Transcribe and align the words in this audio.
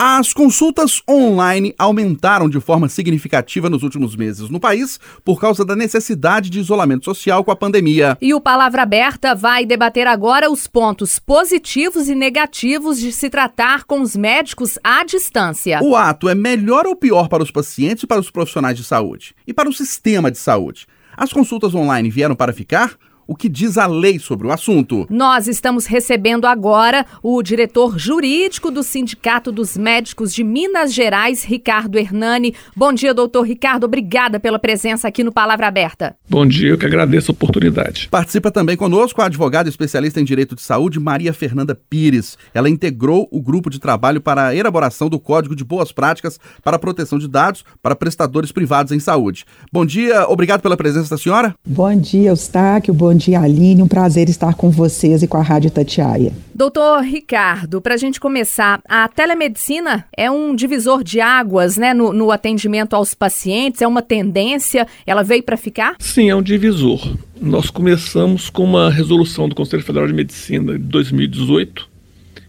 As 0.00 0.32
consultas 0.32 1.02
online 1.10 1.74
aumentaram 1.76 2.48
de 2.48 2.60
forma 2.60 2.88
significativa 2.88 3.68
nos 3.68 3.82
últimos 3.82 4.14
meses 4.14 4.48
no 4.48 4.60
país 4.60 5.00
por 5.24 5.40
causa 5.40 5.64
da 5.64 5.74
necessidade 5.74 6.48
de 6.50 6.60
isolamento 6.60 7.04
social 7.04 7.42
com 7.42 7.50
a 7.50 7.56
pandemia. 7.56 8.16
E 8.20 8.32
o 8.32 8.40
Palavra 8.40 8.82
Aberta 8.82 9.34
vai 9.34 9.66
debater 9.66 10.06
agora 10.06 10.48
os 10.52 10.68
pontos 10.68 11.18
positivos 11.18 12.08
e 12.08 12.14
negativos 12.14 13.00
de 13.00 13.10
se 13.10 13.28
tratar 13.28 13.82
com 13.82 14.00
os 14.00 14.14
médicos 14.14 14.78
à 14.84 15.02
distância. 15.02 15.80
O 15.82 15.96
ato 15.96 16.28
é 16.28 16.34
melhor 16.34 16.86
ou 16.86 16.94
pior 16.94 17.28
para 17.28 17.42
os 17.42 17.50
pacientes 17.50 18.04
e 18.04 18.06
para 18.06 18.20
os 18.20 18.30
profissionais 18.30 18.76
de 18.76 18.84
saúde? 18.84 19.34
E 19.48 19.52
para 19.52 19.68
o 19.68 19.72
sistema 19.72 20.30
de 20.30 20.38
saúde? 20.38 20.86
As 21.16 21.32
consultas 21.32 21.74
online 21.74 22.08
vieram 22.08 22.36
para 22.36 22.52
ficar? 22.52 22.92
O 23.28 23.36
que 23.36 23.46
diz 23.46 23.76
a 23.76 23.86
lei 23.86 24.18
sobre 24.18 24.46
o 24.46 24.50
assunto. 24.50 25.06
Nós 25.10 25.46
estamos 25.46 25.84
recebendo 25.84 26.46
agora 26.46 27.04
o 27.22 27.42
diretor 27.42 27.98
jurídico 27.98 28.70
do 28.70 28.82
Sindicato 28.82 29.52
dos 29.52 29.76
Médicos 29.76 30.32
de 30.32 30.42
Minas 30.42 30.94
Gerais, 30.94 31.44
Ricardo 31.44 31.98
Hernani. 31.98 32.54
Bom 32.74 32.90
dia, 32.90 33.12
doutor 33.12 33.42
Ricardo. 33.42 33.84
Obrigada 33.84 34.40
pela 34.40 34.58
presença 34.58 35.06
aqui 35.06 35.22
no 35.22 35.30
Palavra 35.30 35.66
Aberta. 35.66 36.16
Bom 36.26 36.46
dia, 36.46 36.70
eu 36.70 36.78
que 36.78 36.86
agradeço 36.86 37.30
a 37.30 37.34
oportunidade. 37.34 38.08
Participa 38.10 38.50
também 38.50 38.78
conosco 38.78 39.20
a 39.20 39.26
advogada 39.26 39.68
especialista 39.68 40.18
em 40.18 40.24
direito 40.24 40.54
de 40.54 40.62
saúde, 40.62 40.98
Maria 40.98 41.34
Fernanda 41.34 41.74
Pires. 41.74 42.38
Ela 42.54 42.70
integrou 42.70 43.28
o 43.30 43.42
grupo 43.42 43.68
de 43.68 43.78
trabalho 43.78 44.22
para 44.22 44.46
a 44.46 44.56
elaboração 44.56 45.10
do 45.10 45.20
Código 45.20 45.54
de 45.54 45.64
Boas 45.64 45.92
Práticas 45.92 46.40
para 46.64 46.76
a 46.76 46.78
Proteção 46.78 47.18
de 47.18 47.28
Dados 47.28 47.62
para 47.82 47.94
prestadores 47.94 48.50
privados 48.52 48.90
em 48.90 48.98
saúde. 48.98 49.44
Bom 49.70 49.84
dia, 49.84 50.26
obrigado 50.26 50.62
pela 50.62 50.78
presença 50.78 51.10
da 51.10 51.18
senhora. 51.18 51.54
Bom 51.66 51.94
dia, 51.94 52.30
Eustáquio. 52.30 52.94
Bom 52.94 53.17
dia, 53.18 53.40
Aline. 53.40 53.82
Um 53.82 53.86
prazer 53.88 54.30
estar 54.30 54.54
com 54.54 54.70
vocês 54.70 55.22
e 55.22 55.28
com 55.28 55.36
a 55.36 55.42
Rádio 55.42 55.70
Tatiaia. 55.70 56.32
Doutor 56.54 57.02
Ricardo, 57.02 57.82
para 57.82 57.92
a 57.92 57.96
gente 57.98 58.18
começar, 58.18 58.80
a 58.88 59.06
telemedicina 59.08 60.06
é 60.16 60.30
um 60.30 60.54
divisor 60.54 61.04
de 61.04 61.20
águas 61.20 61.76
né, 61.76 61.92
no, 61.92 62.14
no 62.14 62.30
atendimento 62.30 62.94
aos 62.94 63.12
pacientes? 63.12 63.82
É 63.82 63.86
uma 63.86 64.00
tendência? 64.00 64.86
Ela 65.06 65.22
veio 65.22 65.42
para 65.42 65.58
ficar? 65.58 65.96
Sim, 65.98 66.30
é 66.30 66.34
um 66.34 66.42
divisor. 66.42 67.14
Nós 67.38 67.68
começamos 67.68 68.48
com 68.48 68.64
uma 68.64 68.90
resolução 68.90 69.48
do 69.48 69.54
Conselho 69.54 69.82
Federal 69.82 70.06
de 70.06 70.14
Medicina 70.14 70.72
de 70.72 70.78
2018 70.78 71.98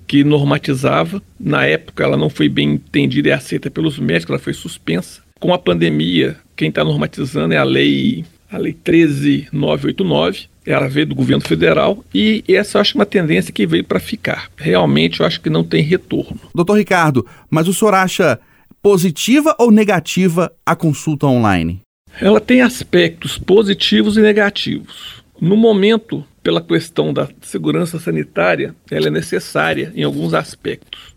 que 0.10 0.24
normatizava. 0.24 1.22
Na 1.40 1.68
época, 1.68 2.04
ela 2.04 2.18
não 2.18 2.32
foi 2.32 2.50
bem 2.50 2.72
entendida 2.72 3.30
e 3.30 3.32
aceita 3.32 3.70
pelos 3.70 4.00
médicos, 4.00 4.32
ela 4.32 4.40
foi 4.40 4.54
suspensa. 4.54 5.22
Com 5.40 5.54
a 5.54 5.60
pandemia, 5.60 6.36
quem 6.56 6.70
está 6.70 6.84
normatizando 6.84 7.54
é 7.54 7.58
a 7.58 7.64
lei, 7.64 8.26
a 8.52 8.58
lei 8.58 8.74
13989, 8.74 10.48
ela 10.72 10.88
veio 10.88 11.08
do 11.08 11.16
governo 11.16 11.42
federal 11.42 12.04
e 12.14 12.44
essa 12.48 12.78
eu 12.78 12.82
acho 12.82 12.96
uma 12.96 13.06
tendência 13.06 13.52
que 13.52 13.66
veio 13.66 13.84
para 13.84 14.00
ficar. 14.00 14.50
Realmente 14.56 15.20
eu 15.20 15.26
acho 15.26 15.42
que 15.42 15.50
não 15.50 15.64
tem 15.64 15.82
retorno. 15.82 16.40
Doutor 16.54 16.78
Ricardo, 16.78 17.26
mas 17.50 17.68
o 17.68 17.74
senhor 17.74 17.94
acha 17.94 18.40
positiva 18.82 19.56
ou 19.58 19.72
negativa 19.72 20.52
a 20.66 20.76
consulta 20.76 21.26
online? 21.26 21.82
Ela 22.22 22.40
tem 22.40 22.62
aspectos 22.62 23.38
positivos 23.38 24.18
e 24.18 24.22
negativos. 24.22 25.24
No 25.40 25.56
momento, 25.56 26.24
pela 26.44 26.62
questão 26.62 27.14
da 27.14 27.28
segurança 27.42 28.00
sanitária, 28.00 28.76
ela 28.92 29.08
é 29.08 29.12
necessária 29.12 29.92
em 29.96 30.04
alguns 30.04 30.34
aspectos. 30.34 31.16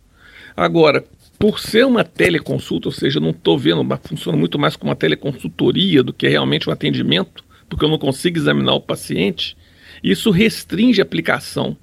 Agora, 0.57 1.05
por 1.39 1.59
ser 1.59 1.85
uma 1.85 2.05
teleconsulta, 2.05 2.89
ou 2.89 2.93
seja, 2.93 3.19
não 3.19 3.31
estou 3.31 3.59
vendo, 3.59 3.83
mas 3.83 4.01
funciona 4.05 4.39
muito 4.39 4.59
mais 4.59 4.77
como 4.77 4.91
uma 4.91 4.97
teleconsultoria 4.97 6.03
do 6.03 6.13
que 6.13 6.29
realmente 6.29 6.69
um 6.69 6.73
atendimento, 6.73 7.45
porque 7.73 7.87
eu 7.87 7.89
não 7.89 7.97
consigo 7.97 8.37
examinar 8.37 8.75
o 8.75 8.83
paciente, 8.83 9.57
isso 10.05 10.31
restringe 10.31 11.01
a 11.01 11.05
aplicação 11.05 11.75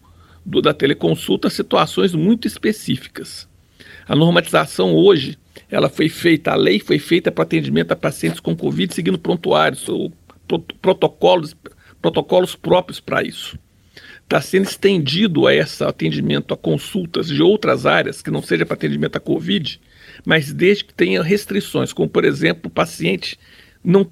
do, 0.46 0.62
da 0.62 0.72
teleconsulta 0.72 1.48
a 1.48 1.52
situações 1.52 2.14
muito 2.14 2.48
específicas. 2.48 3.50
A 4.08 4.16
normatização 4.16 4.94
hoje, 4.94 5.36
ela 5.68 5.90
foi 5.90 6.08
feita, 6.08 6.52
a 6.52 6.56
lei 6.56 6.80
foi 6.80 7.00
feita 7.00 7.32
para 7.32 7.44
atendimento 7.44 7.92
a 7.92 7.96
pacientes 7.96 8.40
com 8.40 8.56
Covid 8.56 8.94
seguindo 8.94 9.18
prontuários 9.18 9.90
ou 9.90 10.14
protocolos, 10.80 11.56
protocolos 12.00 12.56
próprios 12.56 13.00
para 13.00 13.24
isso. 13.24 13.58
Está 14.24 14.40
sendo 14.40 14.66
estendido 14.66 15.48
a 15.48 15.56
esse 15.56 15.84
atendimento 15.84 16.54
a 16.54 16.58
consultas 16.58 17.26
de 17.26 17.42
outras 17.42 17.88
áreas, 17.88 18.22
que 18.22 18.30
não 18.30 18.44
seja 18.44 18.64
para 18.64 18.76
atendimento 18.76 19.16
a 19.16 19.20
Covid, 19.20 19.82
mas 20.24 20.54
desde 20.54 20.86
que 20.86 20.94
tenha 20.94 21.24
restrições, 21.24 21.92
como 21.92 22.08
por 22.08 22.24
exemplo, 22.24 22.68
o 22.68 22.72
paciente 22.72 23.40
não 23.84 24.08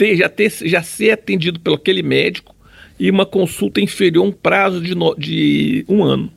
ter, 0.00 0.16
já, 0.16 0.30
ter, 0.30 0.50
já 0.62 0.82
ser 0.82 1.10
atendido 1.10 1.60
pelo 1.60 1.76
aquele 1.76 2.02
médico 2.02 2.56
e 2.98 3.10
uma 3.10 3.26
consulta 3.26 3.82
inferior 3.82 4.24
a 4.24 4.28
um 4.28 4.32
prazo 4.32 4.80
de, 4.80 4.94
no, 4.94 5.14
de 5.14 5.84
um 5.86 6.02
ano, 6.02 6.32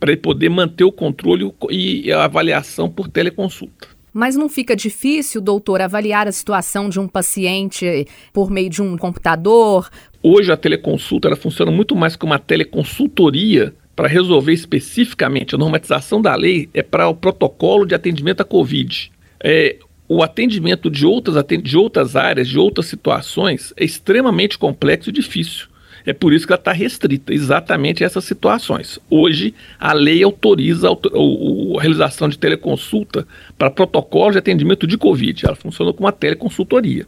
para 0.00 0.10
ele 0.10 0.20
poder 0.20 0.48
manter 0.48 0.82
o 0.82 0.90
controle 0.90 1.48
e 1.70 2.10
a 2.10 2.24
avaliação 2.24 2.90
por 2.90 3.06
teleconsulta. 3.06 3.86
Mas 4.12 4.34
não 4.34 4.48
fica 4.48 4.74
difícil, 4.74 5.40
doutor, 5.40 5.80
avaliar 5.80 6.26
a 6.26 6.32
situação 6.32 6.88
de 6.88 6.98
um 6.98 7.06
paciente 7.06 8.04
por 8.32 8.50
meio 8.50 8.68
de 8.68 8.82
um 8.82 8.96
computador? 8.98 9.88
Hoje 10.20 10.50
a 10.50 10.56
teleconsulta 10.56 11.28
ela 11.28 11.36
funciona 11.36 11.70
muito 11.70 11.94
mais 11.94 12.16
como 12.16 12.32
uma 12.32 12.38
teleconsultoria 12.40 13.72
para 13.94 14.08
resolver 14.08 14.52
especificamente. 14.52 15.54
A 15.54 15.58
normatização 15.58 16.20
da 16.20 16.34
lei 16.34 16.68
é 16.74 16.82
para 16.82 17.06
o 17.06 17.14
protocolo 17.14 17.86
de 17.86 17.94
atendimento 17.94 18.40
à 18.40 18.44
Covid. 18.44 19.12
É, 19.38 19.76
o 20.08 20.22
atendimento 20.22 20.90
de 20.90 21.06
outras, 21.06 21.44
de 21.62 21.76
outras 21.76 22.16
áreas, 22.16 22.48
de 22.48 22.58
outras 22.58 22.86
situações, 22.86 23.72
é 23.76 23.84
extremamente 23.84 24.58
complexo 24.58 25.10
e 25.10 25.12
difícil. 25.12 25.66
É 26.04 26.12
por 26.12 26.32
isso 26.32 26.46
que 26.46 26.52
ela 26.52 26.60
está 26.60 26.72
restrita, 26.72 27.32
exatamente 27.32 28.02
a 28.02 28.06
essas 28.06 28.24
situações. 28.24 28.98
Hoje, 29.08 29.54
a 29.78 29.92
lei 29.92 30.22
autoriza 30.22 30.88
a, 30.88 31.80
realização 31.80 32.28
de 32.28 32.38
teleconsulta 32.38 33.26
para 33.56 33.70
protocolo 33.70 34.32
de 34.32 34.38
atendimento 34.38 34.86
de 34.86 34.98
Covid. 34.98 35.46
Ela 35.46 35.54
funciona 35.54 35.92
como 35.92 36.06
uma 36.06 36.12
teleconsultoria. 36.12 37.06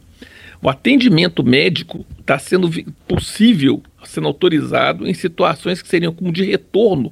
O 0.61 0.69
atendimento 0.69 1.43
médico 1.43 2.05
está 2.19 2.39
sendo 2.39 2.69
possível 3.07 3.81
sendo 4.05 4.27
autorizado 4.27 5.07
em 5.07 5.13
situações 5.13 5.81
que 5.81 5.87
seriam 5.87 6.13
como 6.13 6.31
de 6.31 6.43
retorno, 6.43 7.11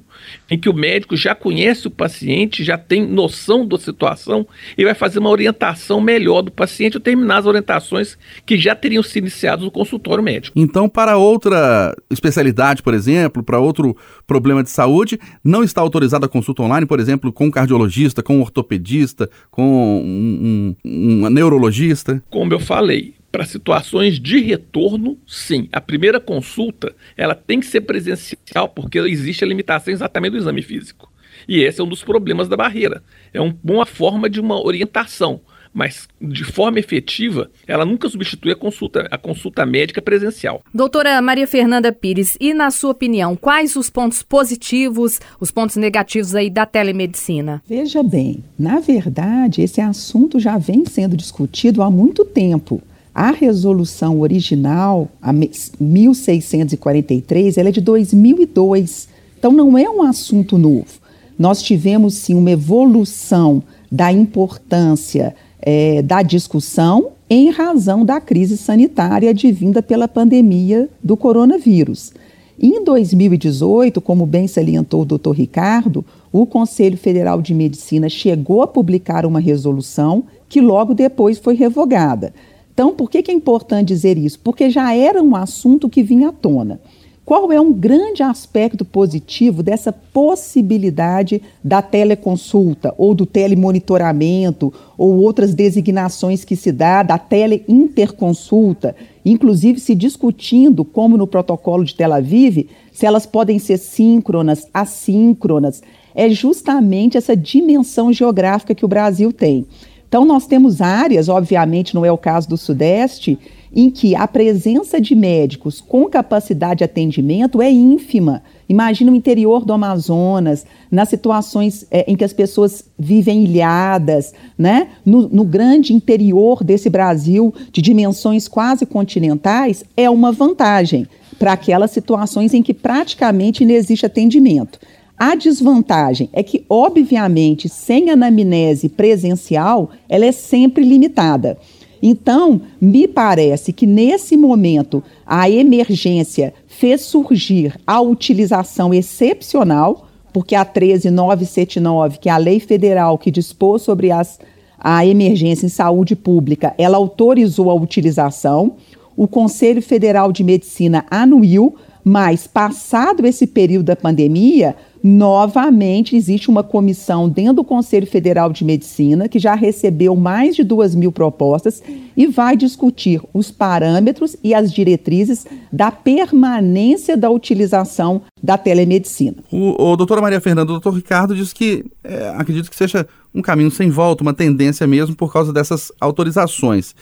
em 0.50 0.58
que 0.58 0.68
o 0.68 0.74
médico 0.74 1.16
já 1.16 1.34
conhece 1.34 1.86
o 1.86 1.90
paciente, 1.90 2.64
já 2.64 2.78
tem 2.78 3.06
noção 3.06 3.66
da 3.66 3.78
situação 3.78 4.46
e 4.76 4.84
vai 4.84 4.94
fazer 4.94 5.18
uma 5.18 5.30
orientação 5.30 6.00
melhor 6.00 6.42
do 6.42 6.50
paciente 6.50 6.96
ou 6.96 7.00
terminar 7.00 7.38
as 7.38 7.46
orientações 7.46 8.16
que 8.46 8.56
já 8.56 8.74
teriam 8.74 9.02
sido 9.02 9.24
iniciadas 9.24 9.64
no 9.64 9.70
consultório 9.70 10.22
médico. 10.22 10.58
Então, 10.58 10.88
para 10.88 11.16
outra 11.16 11.94
especialidade, 12.10 12.82
por 12.82 12.94
exemplo, 12.94 13.42
para 13.42 13.58
outro 13.58 13.96
problema 14.26 14.62
de 14.62 14.70
saúde, 14.70 15.18
não 15.42 15.62
está 15.62 15.80
autorizada 15.80 16.26
a 16.26 16.28
consulta 16.28 16.62
online, 16.62 16.86
por 16.86 17.00
exemplo, 17.00 17.32
com 17.32 17.46
um 17.46 17.50
cardiologista, 17.50 18.22
com 18.22 18.38
um 18.38 18.40
ortopedista, 18.40 19.28
com 19.50 19.62
um, 19.62 20.74
um, 20.84 21.24
um 21.24 21.30
neurologista? 21.30 22.22
Como 22.30 22.52
eu 22.52 22.60
falei, 22.60 23.14
para 23.34 23.44
situações 23.44 24.20
de 24.20 24.38
retorno, 24.38 25.18
sim. 25.26 25.68
A 25.72 25.80
primeira 25.80 26.20
consulta, 26.20 26.94
ela 27.16 27.34
tem 27.34 27.58
que 27.58 27.66
ser 27.66 27.80
presencial, 27.80 28.68
porque 28.68 28.96
existe 29.00 29.42
a 29.42 29.48
limitação 29.48 29.92
exatamente 29.92 30.30
do 30.30 30.38
exame 30.38 30.62
físico. 30.62 31.12
E 31.48 31.60
esse 31.60 31.80
é 31.80 31.84
um 31.84 31.88
dos 31.88 32.04
problemas 32.04 32.46
da 32.46 32.56
barreira. 32.56 33.02
É 33.32 33.40
um, 33.40 33.52
uma 33.64 33.84
forma 33.84 34.30
de 34.30 34.38
uma 34.38 34.64
orientação, 34.64 35.40
mas 35.72 36.06
de 36.22 36.44
forma 36.44 36.78
efetiva, 36.78 37.50
ela 37.66 37.84
nunca 37.84 38.08
substitui 38.08 38.52
a 38.52 38.56
consulta, 38.56 39.08
a 39.10 39.18
consulta 39.18 39.66
médica 39.66 40.00
presencial. 40.00 40.62
Doutora 40.72 41.20
Maria 41.20 41.48
Fernanda 41.48 41.90
Pires, 41.90 42.36
e 42.40 42.54
na 42.54 42.70
sua 42.70 42.92
opinião, 42.92 43.34
quais 43.34 43.74
os 43.74 43.90
pontos 43.90 44.22
positivos, 44.22 45.18
os 45.40 45.50
pontos 45.50 45.74
negativos 45.74 46.36
aí 46.36 46.48
da 46.48 46.64
telemedicina? 46.64 47.60
Veja 47.68 48.00
bem, 48.00 48.44
na 48.56 48.78
verdade, 48.78 49.60
esse 49.60 49.80
assunto 49.80 50.38
já 50.38 50.56
vem 50.56 50.86
sendo 50.86 51.16
discutido 51.16 51.82
há 51.82 51.90
muito 51.90 52.24
tempo. 52.24 52.80
A 53.14 53.30
resolução 53.30 54.20
original, 54.20 55.08
a 55.22 55.32
1643, 55.32 57.56
ela 57.56 57.68
é 57.68 57.72
de 57.72 57.80
2002. 57.80 59.08
Então 59.38 59.52
não 59.52 59.78
é 59.78 59.88
um 59.88 60.02
assunto 60.02 60.58
novo. 60.58 61.04
Nós 61.38 61.62
tivemos 61.62 62.14
sim 62.14 62.34
uma 62.34 62.50
evolução 62.50 63.62
da 63.90 64.10
importância 64.10 65.34
é, 65.62 66.02
da 66.02 66.22
discussão 66.22 67.12
em 67.30 67.50
razão 67.50 68.04
da 68.04 68.20
crise 68.20 68.56
sanitária 68.56 69.30
advinda 69.30 69.80
pela 69.80 70.08
pandemia 70.08 70.88
do 71.02 71.16
coronavírus. 71.16 72.12
Em 72.58 72.84
2018, 72.84 74.00
como 74.00 74.26
bem 74.26 74.46
salientou 74.46 75.02
o 75.02 75.04
doutor 75.04 75.32
Ricardo, 75.32 76.04
o 76.32 76.46
Conselho 76.46 76.96
Federal 76.96 77.40
de 77.40 77.54
Medicina 77.54 78.08
chegou 78.08 78.62
a 78.62 78.66
publicar 78.66 79.24
uma 79.24 79.40
resolução 79.40 80.24
que 80.48 80.60
logo 80.60 80.94
depois 80.94 81.38
foi 81.38 81.54
revogada. 81.54 82.32
Então, 82.74 82.92
por 82.92 83.08
que, 83.08 83.22
que 83.22 83.30
é 83.30 83.34
importante 83.34 83.88
dizer 83.88 84.18
isso? 84.18 84.40
Porque 84.40 84.68
já 84.68 84.92
era 84.92 85.22
um 85.22 85.36
assunto 85.36 85.88
que 85.88 86.02
vinha 86.02 86.30
à 86.30 86.32
tona. 86.32 86.80
Qual 87.24 87.50
é 87.50 87.58
um 87.58 87.72
grande 87.72 88.22
aspecto 88.22 88.84
positivo 88.84 89.62
dessa 89.62 89.90
possibilidade 89.90 91.40
da 91.62 91.80
teleconsulta 91.80 92.92
ou 92.98 93.14
do 93.14 93.24
telemonitoramento 93.24 94.74
ou 94.98 95.16
outras 95.20 95.54
designações 95.54 96.44
que 96.44 96.54
se 96.54 96.70
dá 96.70 97.02
da 97.02 97.16
teleinterconsulta, 97.16 98.94
inclusive 99.24 99.80
se 99.80 99.94
discutindo, 99.94 100.84
como 100.84 101.16
no 101.16 101.26
protocolo 101.26 101.82
de 101.82 101.94
Tel 101.94 102.12
Aviv, 102.12 102.68
se 102.92 103.06
elas 103.06 103.24
podem 103.24 103.58
ser 103.58 103.78
síncronas, 103.78 104.68
assíncronas. 104.74 105.80
É 106.14 106.28
justamente 106.28 107.16
essa 107.16 107.34
dimensão 107.34 108.12
geográfica 108.12 108.74
que 108.74 108.84
o 108.84 108.88
Brasil 108.88 109.32
tem. 109.32 109.66
Então, 110.14 110.24
nós 110.24 110.46
temos 110.46 110.80
áreas, 110.80 111.28
obviamente 111.28 111.92
não 111.92 112.04
é 112.04 112.12
o 112.12 112.16
caso 112.16 112.48
do 112.48 112.56
Sudeste, 112.56 113.36
em 113.74 113.90
que 113.90 114.14
a 114.14 114.28
presença 114.28 115.00
de 115.00 115.12
médicos 115.12 115.80
com 115.80 116.08
capacidade 116.08 116.78
de 116.78 116.84
atendimento 116.84 117.60
é 117.60 117.68
ínfima. 117.68 118.40
Imagina 118.68 119.10
o 119.10 119.14
interior 119.16 119.64
do 119.64 119.72
Amazonas, 119.72 120.64
nas 120.88 121.08
situações 121.08 121.84
é, 121.90 122.04
em 122.06 122.14
que 122.14 122.22
as 122.22 122.32
pessoas 122.32 122.84
vivem 122.96 123.42
ilhadas, 123.42 124.32
né? 124.56 124.86
No, 125.04 125.28
no, 125.28 125.42
grande 125.42 125.92
interior 125.92 126.62
desse 126.62 126.88
Brasil, 126.88 127.52
de 127.72 127.82
dimensões 127.82 128.46
quase 128.46 128.86
continentais, 128.86 129.82
é 129.96 130.08
uma 130.08 130.30
vantagem 130.30 131.08
para 131.40 131.54
aquelas 131.54 131.90
situações 131.90 132.54
em 132.54 132.62
que 132.62 132.72
praticamente 132.72 133.64
não 133.64 133.74
existe 133.74 134.06
atendimento. 134.06 134.78
A 135.18 135.36
desvantagem 135.36 136.28
é 136.32 136.42
que, 136.42 136.64
obviamente, 136.68 137.68
sem 137.68 138.10
anamnese 138.10 138.88
presencial, 138.88 139.90
ela 140.08 140.26
é 140.26 140.32
sempre 140.32 140.84
limitada. 140.84 141.56
Então, 142.02 142.60
me 142.80 143.08
parece 143.08 143.72
que 143.72 143.86
nesse 143.86 144.36
momento 144.36 145.02
a 145.24 145.48
emergência 145.48 146.52
fez 146.66 147.00
surgir 147.02 147.80
a 147.86 148.00
utilização 148.00 148.92
excepcional, 148.92 150.08
porque 150.32 150.54
a 150.54 150.64
13979, 150.64 152.18
que 152.18 152.28
é 152.28 152.32
a 152.32 152.36
lei 152.36 152.60
federal 152.60 153.16
que 153.16 153.30
dispôs 153.30 153.82
sobre 153.82 154.10
as, 154.10 154.38
a 154.78 155.06
emergência 155.06 155.64
em 155.64 155.70
saúde 155.70 156.14
pública, 156.14 156.74
ela 156.76 156.98
autorizou 156.98 157.70
a 157.70 157.74
utilização. 157.74 158.74
O 159.16 159.26
Conselho 159.28 159.80
Federal 159.80 160.30
de 160.30 160.44
Medicina 160.44 161.06
anuiu, 161.10 161.76
mas 162.04 162.46
passado 162.46 163.24
esse 163.24 163.46
período 163.46 163.86
da 163.86 163.96
pandemia, 163.96 164.76
novamente 165.06 166.16
existe 166.16 166.48
uma 166.48 166.62
comissão 166.62 167.28
dentro 167.28 167.56
do 167.56 167.64
Conselho 167.64 168.06
Federal 168.06 168.50
de 168.50 168.64
Medicina 168.64 169.28
que 169.28 169.38
já 169.38 169.54
recebeu 169.54 170.16
mais 170.16 170.56
de 170.56 170.64
duas 170.64 170.94
mil 170.94 171.12
propostas 171.12 171.82
e 172.16 172.26
vai 172.26 172.56
discutir 172.56 173.20
os 173.34 173.50
parâmetros 173.50 174.34
e 174.42 174.54
as 174.54 174.72
diretrizes 174.72 175.46
da 175.70 175.90
permanência 175.90 177.18
da 177.18 177.28
utilização 177.28 178.22
da 178.42 178.56
telemedicina. 178.56 179.36
O, 179.52 179.92
o 179.92 180.22
Maria 180.22 180.40
Fernanda, 180.40 180.70
o 180.70 180.80
doutor 180.80 180.94
Ricardo 180.94 181.36
diz 181.36 181.52
que 181.52 181.84
é, 182.02 182.30
acredito 182.36 182.70
que 182.70 182.76
seja 182.76 183.06
um 183.34 183.42
caminho 183.42 183.70
sem 183.70 183.90
volta, 183.90 184.22
uma 184.22 184.32
tendência 184.32 184.86
mesmo 184.86 185.14
por 185.14 185.30
causa 185.30 185.52
dessas 185.52 185.92
autorizações. 186.00 186.94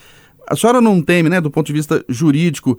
A 0.45 0.57
senhora 0.57 0.81
não 0.81 1.01
teme, 1.01 1.29
né, 1.29 1.39
do 1.39 1.49
ponto 1.49 1.67
de 1.67 1.73
vista 1.73 2.03
jurídico, 2.09 2.77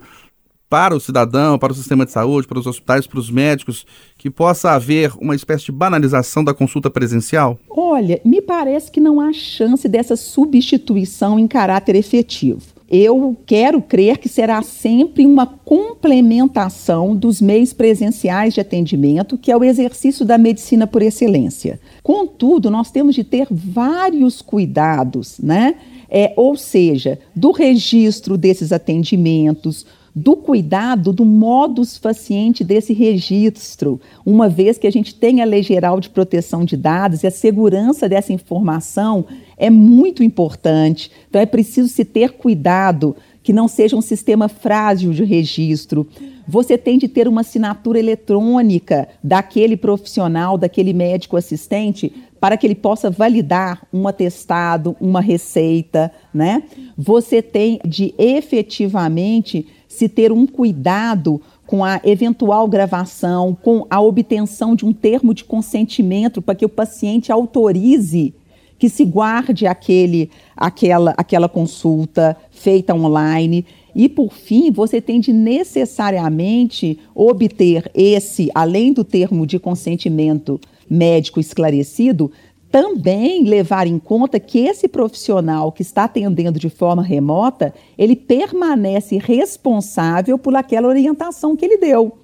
para 0.69 0.95
o 0.95 0.99
cidadão, 0.99 1.57
para 1.59 1.71
o 1.71 1.75
sistema 1.75 2.05
de 2.05 2.11
saúde, 2.11 2.47
para 2.47 2.59
os 2.59 2.65
hospitais, 2.65 3.07
para 3.07 3.19
os 3.19 3.29
médicos, 3.29 3.85
que 4.17 4.29
possa 4.29 4.71
haver 4.71 5.13
uma 5.19 5.35
espécie 5.35 5.65
de 5.65 5.71
banalização 5.71 6.43
da 6.43 6.53
consulta 6.53 6.89
presencial? 6.89 7.59
Olha, 7.69 8.19
me 8.25 8.41
parece 8.41 8.91
que 8.91 8.99
não 8.99 9.19
há 9.21 9.31
chance 9.31 9.87
dessa 9.87 10.15
substituição 10.15 11.39
em 11.39 11.47
caráter 11.47 11.95
efetivo. 11.95 12.75
Eu 12.89 13.35
quero 13.47 13.81
crer 13.81 14.19
que 14.19 14.29
será 14.29 14.61
sempre 14.61 15.25
uma 15.25 15.47
complementação 15.47 17.15
dos 17.15 17.41
meios 17.41 17.73
presenciais 17.73 18.53
de 18.53 18.61
atendimento, 18.61 19.37
que 19.39 19.51
é 19.51 19.57
o 19.57 19.63
exercício 19.63 20.23
da 20.23 20.37
medicina 20.37 20.85
por 20.85 21.01
excelência. 21.01 21.79
Contudo, 22.03 22.69
nós 22.69 22.91
temos 22.91 23.15
de 23.15 23.23
ter 23.23 23.47
vários 23.49 24.39
cuidados, 24.41 25.39
né? 25.39 25.75
É, 26.07 26.33
ou 26.35 26.55
seja, 26.55 27.19
do 27.35 27.51
registro 27.51 28.37
desses 28.37 28.71
atendimentos, 28.71 29.85
do 30.15 30.37
cuidado 30.37 31.11
do 31.11 31.25
modus 31.25 31.97
faciente 31.97 32.63
desse 32.63 32.93
registro, 32.93 33.99
uma 34.25 34.47
vez 34.47 34.77
que 34.77 34.87
a 34.87 34.91
gente 34.91 35.13
tem 35.13 35.41
a 35.41 35.45
Lei 35.45 35.61
Geral 35.61 35.99
de 35.99 36.09
Proteção 36.09 36.63
de 36.63 36.77
Dados 36.77 37.21
e 37.21 37.27
a 37.27 37.31
segurança 37.31 38.07
dessa 38.07 38.31
informação 38.31 39.25
é 39.57 39.69
muito 39.69 40.23
importante. 40.23 41.11
Então 41.29 41.41
é 41.41 41.45
preciso 41.45 41.89
se 41.89 42.05
ter 42.05 42.31
cuidado 42.31 43.13
que 43.43 43.51
não 43.51 43.67
seja 43.67 43.97
um 43.97 44.01
sistema 44.01 44.47
frágil 44.47 45.11
de 45.11 45.23
registro. 45.23 46.07
Você 46.47 46.77
tem 46.77 46.97
de 46.97 47.07
ter 47.07 47.27
uma 47.27 47.41
assinatura 47.41 47.99
eletrônica 47.99 49.09
daquele 49.21 49.75
profissional, 49.75 50.57
daquele 50.57 50.93
médico 50.93 51.35
assistente, 51.35 52.11
para 52.39 52.57
que 52.57 52.65
ele 52.65 52.75
possa 52.75 53.09
validar 53.09 53.85
um 53.91 54.07
atestado, 54.07 54.95
uma 54.99 55.19
receita, 55.19 56.11
né? 56.33 56.63
Você 56.97 57.41
tem 57.41 57.79
de 57.85 58.13
efetivamente 58.17 59.67
se 59.95 60.09
ter 60.09 60.31
um 60.31 60.45
cuidado 60.45 61.41
com 61.65 61.83
a 61.83 62.01
eventual 62.03 62.67
gravação, 62.67 63.57
com 63.59 63.87
a 63.89 63.99
obtenção 64.01 64.75
de 64.75 64.85
um 64.85 64.93
termo 64.93 65.33
de 65.33 65.43
consentimento 65.43 66.41
para 66.41 66.53
que 66.53 66.65
o 66.65 66.69
paciente 66.69 67.31
autorize 67.31 68.33
que 68.77 68.89
se 68.89 69.05
guarde 69.05 69.65
aquele, 69.65 70.29
aquela, 70.55 71.13
aquela 71.17 71.47
consulta 71.47 72.35
feita 72.51 72.93
online. 72.93 73.65
E, 73.95 74.09
por 74.09 74.33
fim, 74.33 74.69
você 74.69 74.99
tem 74.99 75.21
de 75.21 75.31
necessariamente 75.31 76.99
obter 77.15 77.89
esse, 77.95 78.51
além 78.53 78.91
do 78.91 79.05
termo 79.05 79.47
de 79.47 79.57
consentimento 79.57 80.59
médico 80.89 81.39
esclarecido, 81.39 82.29
também 82.75 83.45
levar 83.45 83.87
em 83.87 83.97
conta 83.97 84.37
que 84.37 84.59
esse 84.59 84.89
profissional 84.89 85.71
que 85.71 85.81
está 85.81 86.03
atendendo 86.03 86.59
de 86.59 86.69
forma 86.69 87.01
remota, 87.01 87.73
ele 87.97 88.17
permanece 88.17 89.17
responsável 89.17 90.37
por 90.37 90.53
aquela 90.53 90.89
orientação 90.89 91.55
que 91.55 91.63
ele 91.63 91.77
deu. 91.77 92.17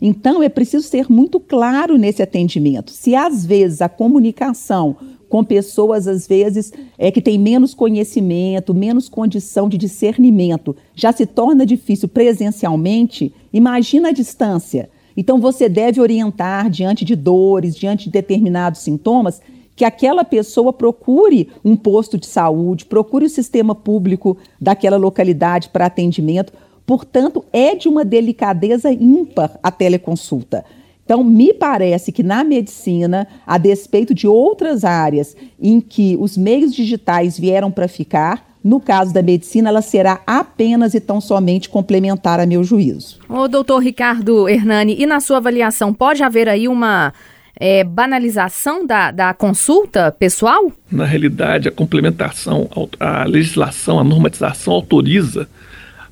Então, 0.00 0.42
é 0.42 0.48
preciso 0.48 0.88
ser 0.88 1.10
muito 1.10 1.38
claro 1.38 1.98
nesse 1.98 2.22
atendimento. 2.22 2.92
Se 2.92 3.14
às 3.14 3.44
vezes 3.44 3.82
a 3.82 3.90
comunicação 3.90 4.96
com 5.28 5.44
pessoas, 5.44 6.08
às 6.08 6.26
vezes, 6.26 6.72
é, 6.96 7.10
que 7.10 7.20
têm 7.20 7.38
menos 7.38 7.74
conhecimento, 7.74 8.72
menos 8.72 9.06
condição 9.06 9.68
de 9.68 9.76
discernimento, 9.76 10.74
já 10.94 11.12
se 11.12 11.26
torna 11.26 11.66
difícil 11.66 12.08
presencialmente, 12.08 13.34
imagina 13.52 14.08
a 14.08 14.12
distância. 14.12 14.88
Então, 15.14 15.38
você 15.38 15.68
deve 15.68 16.00
orientar 16.00 16.70
diante 16.70 17.04
de 17.04 17.14
dores, 17.14 17.76
diante 17.76 18.06
de 18.06 18.12
determinados 18.12 18.80
sintomas, 18.80 19.42
que 19.80 19.84
aquela 19.86 20.24
pessoa 20.24 20.74
procure 20.74 21.48
um 21.64 21.74
posto 21.74 22.18
de 22.18 22.26
saúde, 22.26 22.84
procure 22.84 23.24
o 23.24 23.30
sistema 23.30 23.74
público 23.74 24.36
daquela 24.60 24.98
localidade 24.98 25.70
para 25.70 25.86
atendimento. 25.86 26.52
Portanto, 26.84 27.42
é 27.50 27.74
de 27.74 27.88
uma 27.88 28.04
delicadeza 28.04 28.92
ímpar 28.92 29.58
a 29.62 29.70
teleconsulta. 29.70 30.66
Então, 31.02 31.24
me 31.24 31.54
parece 31.54 32.12
que 32.12 32.22
na 32.22 32.44
medicina, 32.44 33.26
a 33.46 33.56
despeito 33.56 34.12
de 34.12 34.28
outras 34.28 34.84
áreas 34.84 35.34
em 35.58 35.80
que 35.80 36.14
os 36.20 36.36
meios 36.36 36.74
digitais 36.74 37.38
vieram 37.38 37.70
para 37.70 37.88
ficar, 37.88 38.50
no 38.62 38.80
caso 38.80 39.14
da 39.14 39.22
medicina, 39.22 39.70
ela 39.70 39.80
será 39.80 40.20
apenas 40.26 40.92
e 40.92 41.00
tão 41.00 41.22
somente 41.22 41.70
complementar 41.70 42.38
a 42.38 42.44
meu 42.44 42.62
juízo. 42.62 43.18
Ô, 43.30 43.48
doutor 43.48 43.78
Ricardo 43.78 44.46
Hernani, 44.46 44.94
e 44.98 45.06
na 45.06 45.20
sua 45.20 45.38
avaliação, 45.38 45.94
pode 45.94 46.22
haver 46.22 46.50
aí 46.50 46.68
uma 46.68 47.14
é, 47.60 47.84
banalização 47.84 48.86
da, 48.86 49.10
da 49.10 49.34
consulta 49.34 50.10
pessoal? 50.10 50.72
Na 50.90 51.04
realidade, 51.04 51.68
a 51.68 51.70
complementação, 51.70 52.68
a 52.98 53.24
legislação, 53.24 54.00
a 54.00 54.04
normatização 54.04 54.72
autoriza 54.72 55.46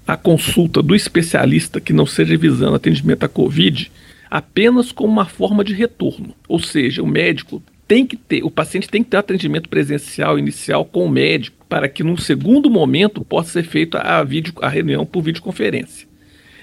a 0.06 0.16
consulta 0.16 0.82
do 0.82 0.94
especialista 0.94 1.80
que 1.80 1.92
não 1.92 2.06
seja 2.06 2.36
visando 2.36 2.76
atendimento 2.76 3.24
à 3.24 3.28
Covid 3.28 3.90
apenas 4.30 4.92
como 4.92 5.10
uma 5.10 5.24
forma 5.24 5.64
de 5.64 5.72
retorno. 5.72 6.34
Ou 6.46 6.60
seja, 6.60 7.02
o 7.02 7.06
médico 7.06 7.62
tem 7.86 8.06
que 8.06 8.16
ter, 8.16 8.42
o 8.44 8.50
paciente 8.50 8.88
tem 8.88 9.02
que 9.02 9.10
ter 9.10 9.16
atendimento 9.16 9.68
presencial 9.68 10.38
inicial 10.38 10.84
com 10.84 11.06
o 11.06 11.10
médico 11.10 11.64
para 11.66 11.88
que 11.88 12.02
num 12.02 12.16
segundo 12.16 12.70
momento 12.70 13.24
possa 13.24 13.52
ser 13.52 13.62
feita 13.62 13.98
a, 13.98 14.22
vídeo, 14.22 14.52
a 14.60 14.68
reunião 14.68 15.06
por 15.06 15.22
videoconferência. 15.22 16.07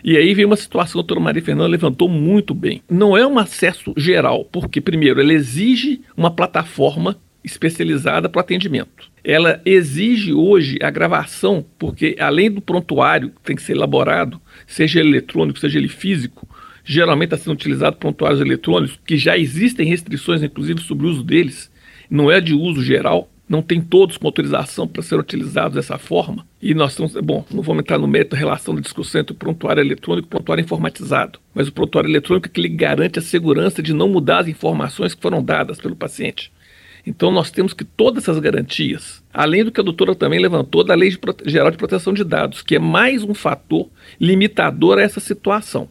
E 0.08 0.16
aí 0.18 0.36
vem 0.36 0.46
uma 0.46 0.56
situação 0.56 0.92
que 0.92 1.00
a 1.00 1.02
doutora 1.02 1.20
Maria 1.20 1.42
Fernanda 1.42 1.68
levantou 1.68 2.08
muito 2.08 2.54
bem. 2.54 2.80
Não 2.88 3.18
é 3.18 3.26
um 3.26 3.40
acesso 3.40 3.92
geral, 3.98 4.46
porque, 4.46 4.80
primeiro, 4.80 5.20
ela 5.20 5.34
exige 5.34 6.02
uma 6.16 6.30
plataforma 6.30 7.18
especializada 7.44 8.30
para 8.30 8.42
atendimento. 8.42 9.10
Ela 9.24 9.60
exige 9.66 10.32
hoje 10.32 10.78
a 10.80 10.92
gravação, 10.92 11.66
porque 11.80 12.16
além 12.20 12.52
do 12.52 12.62
prontuário 12.62 13.32
que 13.32 13.42
tem 13.42 13.56
que 13.56 13.64
ser 13.64 13.72
elaborado, 13.72 14.40
seja 14.68 15.00
ele 15.00 15.10
eletrônico, 15.10 15.58
seja 15.58 15.80
ele 15.80 15.88
físico, 15.88 16.48
geralmente 16.84 17.34
está 17.34 17.38
sendo 17.38 17.54
utilizado 17.54 17.98
prontuários 17.98 18.40
eletrônicos, 18.40 19.00
que 19.08 19.18
já 19.18 19.36
existem 19.36 19.88
restrições, 19.88 20.44
inclusive, 20.44 20.82
sobre 20.82 21.08
o 21.08 21.10
uso 21.10 21.24
deles, 21.24 21.72
não 22.12 22.32
é 22.32 22.40
de 22.40 22.54
uso 22.54 22.84
geral 22.84 23.28
não 23.48 23.62
tem 23.62 23.80
todos 23.80 24.18
com 24.18 24.28
autorização 24.28 24.88
para 24.88 25.04
ser 25.04 25.20
utilizados 25.20 25.75
dessa 25.75 25.98
forma. 25.98 26.46
E 26.62 26.74
nós 26.74 26.92
estamos, 26.92 27.14
bom, 27.22 27.46
não 27.52 27.62
vamos 27.62 27.82
entrar 27.82 28.00
no 28.00 28.08
mérito 28.08 28.32
da 28.32 28.38
relação 28.38 28.74
da 28.74 28.82
discussão 28.82 29.22
entre 29.22 29.34
o 29.34 29.38
prontuário 29.38 29.82
eletrônico 29.82 30.25
e 30.25 30.28
o 30.28 30.30
prontuário 30.30 30.64
informatizado, 30.64 31.40
mas 31.54 31.68
o 31.68 31.72
prontuário 31.72 32.10
eletrônico 32.10 32.48
é 32.48 32.52
que 32.52 32.62
lhe 32.62 32.70
garante 32.70 33.20
a 33.20 33.22
segurança 33.22 33.84
de 33.84 33.94
não 33.94 34.10
mudar 34.10 34.40
as 34.40 34.48
informações 34.48 35.14
que 35.14 35.22
foram 35.22 35.44
dadas 35.44 35.80
pelo 35.80 35.96
paciente. 35.96 36.52
Então 37.06 37.32
nós 37.32 37.52
temos 37.52 37.72
que 37.72 37.84
todas 37.84 38.24
essas 38.24 38.40
garantias, 38.40 39.24
além 39.32 39.64
do 39.64 39.72
que 39.72 39.80
a 39.80 39.84
doutora 39.84 40.16
também 40.16 40.40
levantou 40.40 40.84
da 40.84 40.96
Lei 40.96 41.16
Geral 41.46 41.70
de 41.70 41.78
Proteção 41.78 42.14
de 42.14 42.24
Dados, 42.24 42.64
que 42.64 42.75
é 42.75 42.80
mais 42.80 43.24
um 43.24 43.36
fator 43.36 43.88
limitador 44.20 44.98
a 44.98 45.04
essa 45.04 45.20
situação. 45.20 45.88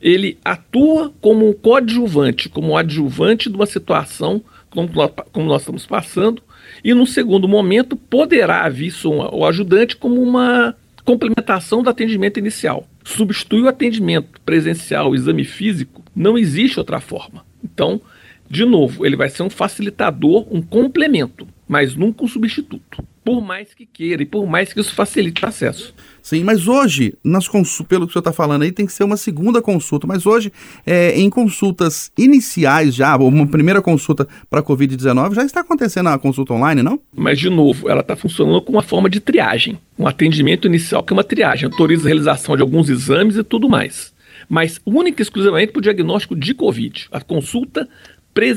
Ele 0.00 0.38
atua 0.44 1.12
como 1.20 1.48
um 1.48 1.52
coadjuvante, 1.52 2.48
como 2.48 2.68
um 2.68 2.76
adjuvante 2.76 3.50
de 3.50 3.56
uma 3.56 3.66
situação 3.66 4.44
como 4.74 4.90
nós, 4.92 5.10
como 5.32 5.46
nós 5.46 5.62
estamos 5.62 5.86
passando, 5.86 6.42
e 6.82 6.92
num 6.92 7.06
segundo 7.06 7.48
momento 7.48 7.96
poderá 7.96 8.68
vir 8.68 8.92
o 9.04 9.46
ajudante 9.46 9.96
como 9.96 10.20
uma 10.20 10.74
complementação 11.04 11.82
do 11.82 11.90
atendimento 11.90 12.38
inicial. 12.38 12.86
Substitui 13.04 13.62
o 13.62 13.68
atendimento 13.68 14.40
presencial, 14.44 15.10
o 15.10 15.14
exame 15.14 15.44
físico, 15.44 16.02
não 16.14 16.36
existe 16.36 16.78
outra 16.78 17.00
forma. 17.00 17.44
Então, 17.62 18.00
de 18.48 18.64
novo, 18.64 19.06
ele 19.06 19.16
vai 19.16 19.28
ser 19.28 19.42
um 19.42 19.50
facilitador, 19.50 20.46
um 20.50 20.60
complemento, 20.60 21.46
mas 21.68 21.94
nunca 21.94 22.24
um 22.24 22.28
substituto. 22.28 23.04
Por 23.24 23.40
mais 23.40 23.72
que 23.72 23.86
queira 23.86 24.22
e 24.22 24.26
por 24.26 24.46
mais 24.46 24.72
que 24.72 24.80
isso 24.80 24.94
facilite 24.94 25.44
o 25.44 25.48
acesso. 25.48 25.94
Sim, 26.24 26.42
mas 26.42 26.66
hoje, 26.66 27.12
nas 27.22 27.46
pelo 27.46 27.66
que 28.06 28.10
o 28.10 28.12
senhor 28.14 28.20
está 28.20 28.32
falando 28.32 28.62
aí, 28.62 28.72
tem 28.72 28.86
que 28.86 28.94
ser 28.94 29.04
uma 29.04 29.18
segunda 29.18 29.60
consulta. 29.60 30.06
Mas 30.06 30.24
hoje, 30.24 30.50
é, 30.86 31.20
em 31.20 31.28
consultas 31.28 32.10
iniciais 32.16 32.94
já, 32.94 33.14
uma 33.14 33.46
primeira 33.46 33.82
consulta 33.82 34.26
para 34.48 34.60
a 34.60 34.62
Covid-19, 34.62 35.34
já 35.34 35.44
está 35.44 35.60
acontecendo 35.60 36.08
a 36.08 36.18
consulta 36.18 36.54
online, 36.54 36.82
não? 36.82 36.98
Mas, 37.14 37.38
de 37.38 37.50
novo, 37.50 37.90
ela 37.90 38.00
está 38.00 38.16
funcionando 38.16 38.62
com 38.62 38.72
uma 38.72 38.82
forma 38.82 39.10
de 39.10 39.20
triagem. 39.20 39.78
Um 39.98 40.06
atendimento 40.06 40.66
inicial 40.66 41.02
que 41.02 41.12
é 41.12 41.14
uma 41.14 41.22
triagem. 41.22 41.66
Autoriza 41.66 42.04
a 42.04 42.06
realização 42.06 42.56
de 42.56 42.62
alguns 42.62 42.88
exames 42.88 43.36
e 43.36 43.44
tudo 43.44 43.68
mais. 43.68 44.14
Mas 44.48 44.80
única 44.86 45.20
e 45.20 45.24
exclusivamente 45.24 45.72
para 45.72 45.80
o 45.80 45.82
diagnóstico 45.82 46.34
de 46.34 46.54
Covid. 46.54 47.06
A 47.12 47.20
consulta 47.20 47.86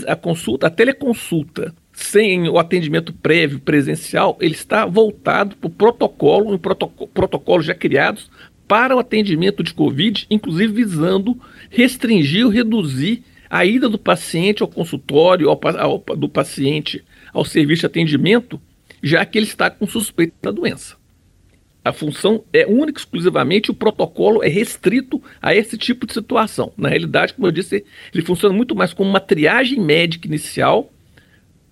a 0.08 0.16
consulta, 0.16 0.68
a 0.68 0.70
teleconsulta, 0.70 1.76
sem 1.98 2.48
o 2.48 2.60
atendimento 2.60 3.12
prévio 3.12 3.60
presencial, 3.60 4.38
ele 4.40 4.54
está 4.54 4.86
voltado 4.86 5.56
para 5.56 5.68
o 5.68 5.72
protocolo, 5.72 6.54
em 6.54 6.58
protocolo, 6.58 7.10
protocolos 7.12 7.66
já 7.66 7.74
criados 7.74 8.30
para 8.68 8.96
o 8.96 9.00
atendimento 9.00 9.64
de 9.64 9.74
Covid, 9.74 10.28
inclusive 10.30 10.72
visando 10.72 11.36
restringir 11.72 12.46
ou 12.46 12.52
reduzir 12.52 13.24
a 13.50 13.66
ida 13.66 13.90
do 13.90 13.98
paciente 13.98 14.62
ao 14.62 14.68
consultório, 14.68 15.50
ao, 15.50 15.60
ao, 15.80 16.16
do 16.16 16.30
paciente 16.30 17.04
ao 17.34 17.44
serviço 17.44 17.80
de 17.80 17.88
atendimento, 17.88 18.62
já 19.02 19.26
que 19.26 19.40
ele 19.40 19.48
está 19.48 19.68
com 19.68 19.88
suspeita 19.88 20.36
da 20.44 20.52
doença. 20.52 20.96
A 21.84 21.92
função 21.92 22.44
é 22.54 22.68
única 22.68 23.00
exclusivamente, 23.00 23.72
o 23.72 23.74
protocolo 23.74 24.44
é 24.44 24.48
restrito 24.48 25.20
a 25.42 25.56
esse 25.56 25.76
tipo 25.80 26.06
de 26.06 26.14
situação. 26.14 26.72
Na 26.78 26.90
realidade, 26.90 27.34
como 27.34 27.48
eu 27.48 27.52
disse, 27.52 27.84
ele 28.14 28.24
funciona 28.24 28.54
muito 28.54 28.76
mais 28.76 28.94
como 28.94 29.10
uma 29.10 29.20
triagem 29.20 29.80
médica 29.80 30.28
inicial, 30.28 30.92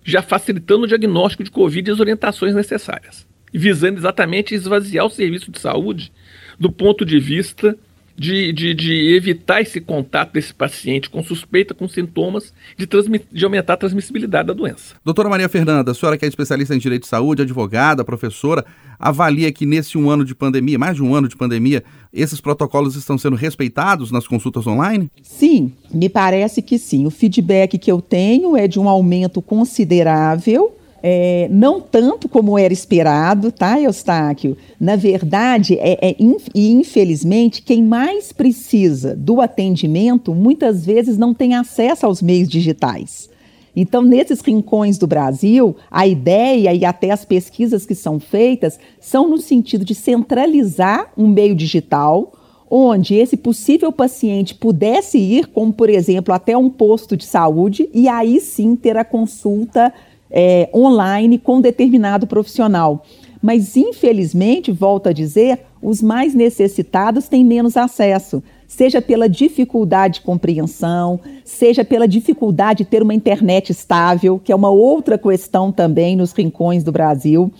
já 0.06 0.22
facilitando 0.22 0.84
o 0.84 0.86
diagnóstico 0.86 1.42
de 1.42 1.50
Covid 1.50 1.90
e 1.90 1.92
as 1.92 1.98
orientações 1.98 2.54
necessárias, 2.54 3.26
visando 3.52 3.98
exatamente 3.98 4.54
esvaziar 4.54 5.04
o 5.04 5.10
serviço 5.10 5.50
de 5.50 5.58
saúde 5.58 6.12
do 6.58 6.70
ponto 6.70 7.04
de 7.04 7.18
vista 7.18 7.76
de, 8.16 8.52
de, 8.52 8.74
de, 8.74 9.14
evitar 9.14 9.60
esse 9.60 9.80
contato 9.80 10.32
desse 10.32 10.52
paciente 10.54 11.10
com 11.10 11.22
suspeita, 11.22 11.74
com 11.74 11.86
sintomas, 11.86 12.52
de, 12.76 12.88
de, 13.32 13.44
aumentar 13.44 13.74
a 13.74 13.76
transmissibilidade 13.76 14.48
da 14.48 14.54
doença. 14.54 14.94
Doutora 15.04 15.28
Maria 15.28 15.48
Fernanda, 15.48 15.90
a 15.90 15.94
senhora 15.94 16.16
que 16.16 16.24
é 16.24 16.28
especialista 16.28 16.74
em 16.74 16.78
direito 16.78 17.02
de 17.02 17.08
saúde, 17.08 17.42
advogada, 17.42 18.04
professora, 18.04 18.64
avalia 18.98 19.52
que 19.52 19.66
nesse 19.66 19.98
um 19.98 20.08
ano 20.10 20.24
de 20.24 20.34
pandemia, 20.34 20.78
mais 20.78 20.96
de 20.96 21.02
um 21.02 21.14
ano 21.14 21.28
de 21.28 21.36
pandemia, 21.36 21.84
esses 22.12 22.40
protocolos 22.40 22.96
estão 22.96 23.18
sendo 23.18 23.36
respeitados 23.36 24.10
nas 24.10 24.26
consultas 24.26 24.66
online? 24.66 25.10
Sim, 25.22 25.72
me 25.92 26.08
parece 26.08 26.62
que 26.62 26.78
sim. 26.78 27.06
O 27.06 27.10
feedback 27.10 27.78
que 27.78 27.92
eu 27.92 28.00
tenho 28.00 28.56
é 28.56 28.66
de 28.66 28.78
um 28.80 28.88
aumento 28.88 29.42
considerável 29.42 30.75
é, 31.08 31.46
não 31.52 31.80
tanto 31.80 32.28
como 32.28 32.58
era 32.58 32.74
esperado, 32.74 33.52
tá, 33.52 33.80
Eustáquio? 33.80 34.56
Na 34.80 34.96
verdade, 34.96 35.78
é, 35.78 36.08
é 36.10 36.16
e 36.52 36.72
infelizmente, 36.72 37.62
quem 37.62 37.80
mais 37.84 38.32
precisa 38.32 39.14
do 39.14 39.40
atendimento 39.40 40.34
muitas 40.34 40.84
vezes 40.84 41.16
não 41.16 41.32
tem 41.32 41.54
acesso 41.54 42.06
aos 42.06 42.20
meios 42.20 42.48
digitais. 42.48 43.30
Então, 43.76 44.02
nesses 44.02 44.40
rincões 44.40 44.98
do 44.98 45.06
Brasil, 45.06 45.76
a 45.88 46.08
ideia 46.08 46.74
e 46.74 46.84
até 46.84 47.12
as 47.12 47.24
pesquisas 47.24 47.86
que 47.86 47.94
são 47.94 48.18
feitas 48.18 48.76
são 48.98 49.30
no 49.30 49.38
sentido 49.38 49.84
de 49.84 49.94
centralizar 49.94 51.12
um 51.16 51.28
meio 51.28 51.54
digital 51.54 52.32
onde 52.68 53.14
esse 53.14 53.36
possível 53.36 53.92
paciente 53.92 54.56
pudesse 54.56 55.18
ir, 55.18 55.46
como 55.46 55.72
por 55.72 55.88
exemplo, 55.88 56.34
até 56.34 56.56
um 56.56 56.68
posto 56.68 57.16
de 57.16 57.24
saúde 57.24 57.88
e 57.94 58.08
aí 58.08 58.40
sim 58.40 58.74
ter 58.74 58.96
a 58.96 59.04
consulta 59.04 59.94
é, 60.30 60.68
online 60.74 61.38
com 61.38 61.60
determinado 61.60 62.26
profissional. 62.26 63.04
Mas, 63.42 63.76
infelizmente, 63.76 64.72
volto 64.72 65.08
a 65.08 65.12
dizer, 65.12 65.60
os 65.80 66.02
mais 66.02 66.34
necessitados 66.34 67.28
têm 67.28 67.44
menos 67.44 67.76
acesso, 67.76 68.42
seja 68.66 69.00
pela 69.00 69.28
dificuldade 69.28 70.14
de 70.14 70.20
compreensão, 70.22 71.20
seja 71.44 71.84
pela 71.84 72.08
dificuldade 72.08 72.78
de 72.78 72.90
ter 72.90 73.02
uma 73.02 73.14
internet 73.14 73.70
estável, 73.70 74.40
que 74.42 74.50
é 74.50 74.56
uma 74.56 74.70
outra 74.70 75.16
questão 75.16 75.70
também 75.70 76.16
nos 76.16 76.32
rincões 76.32 76.82
do 76.82 76.90
Brasil. 76.90 77.52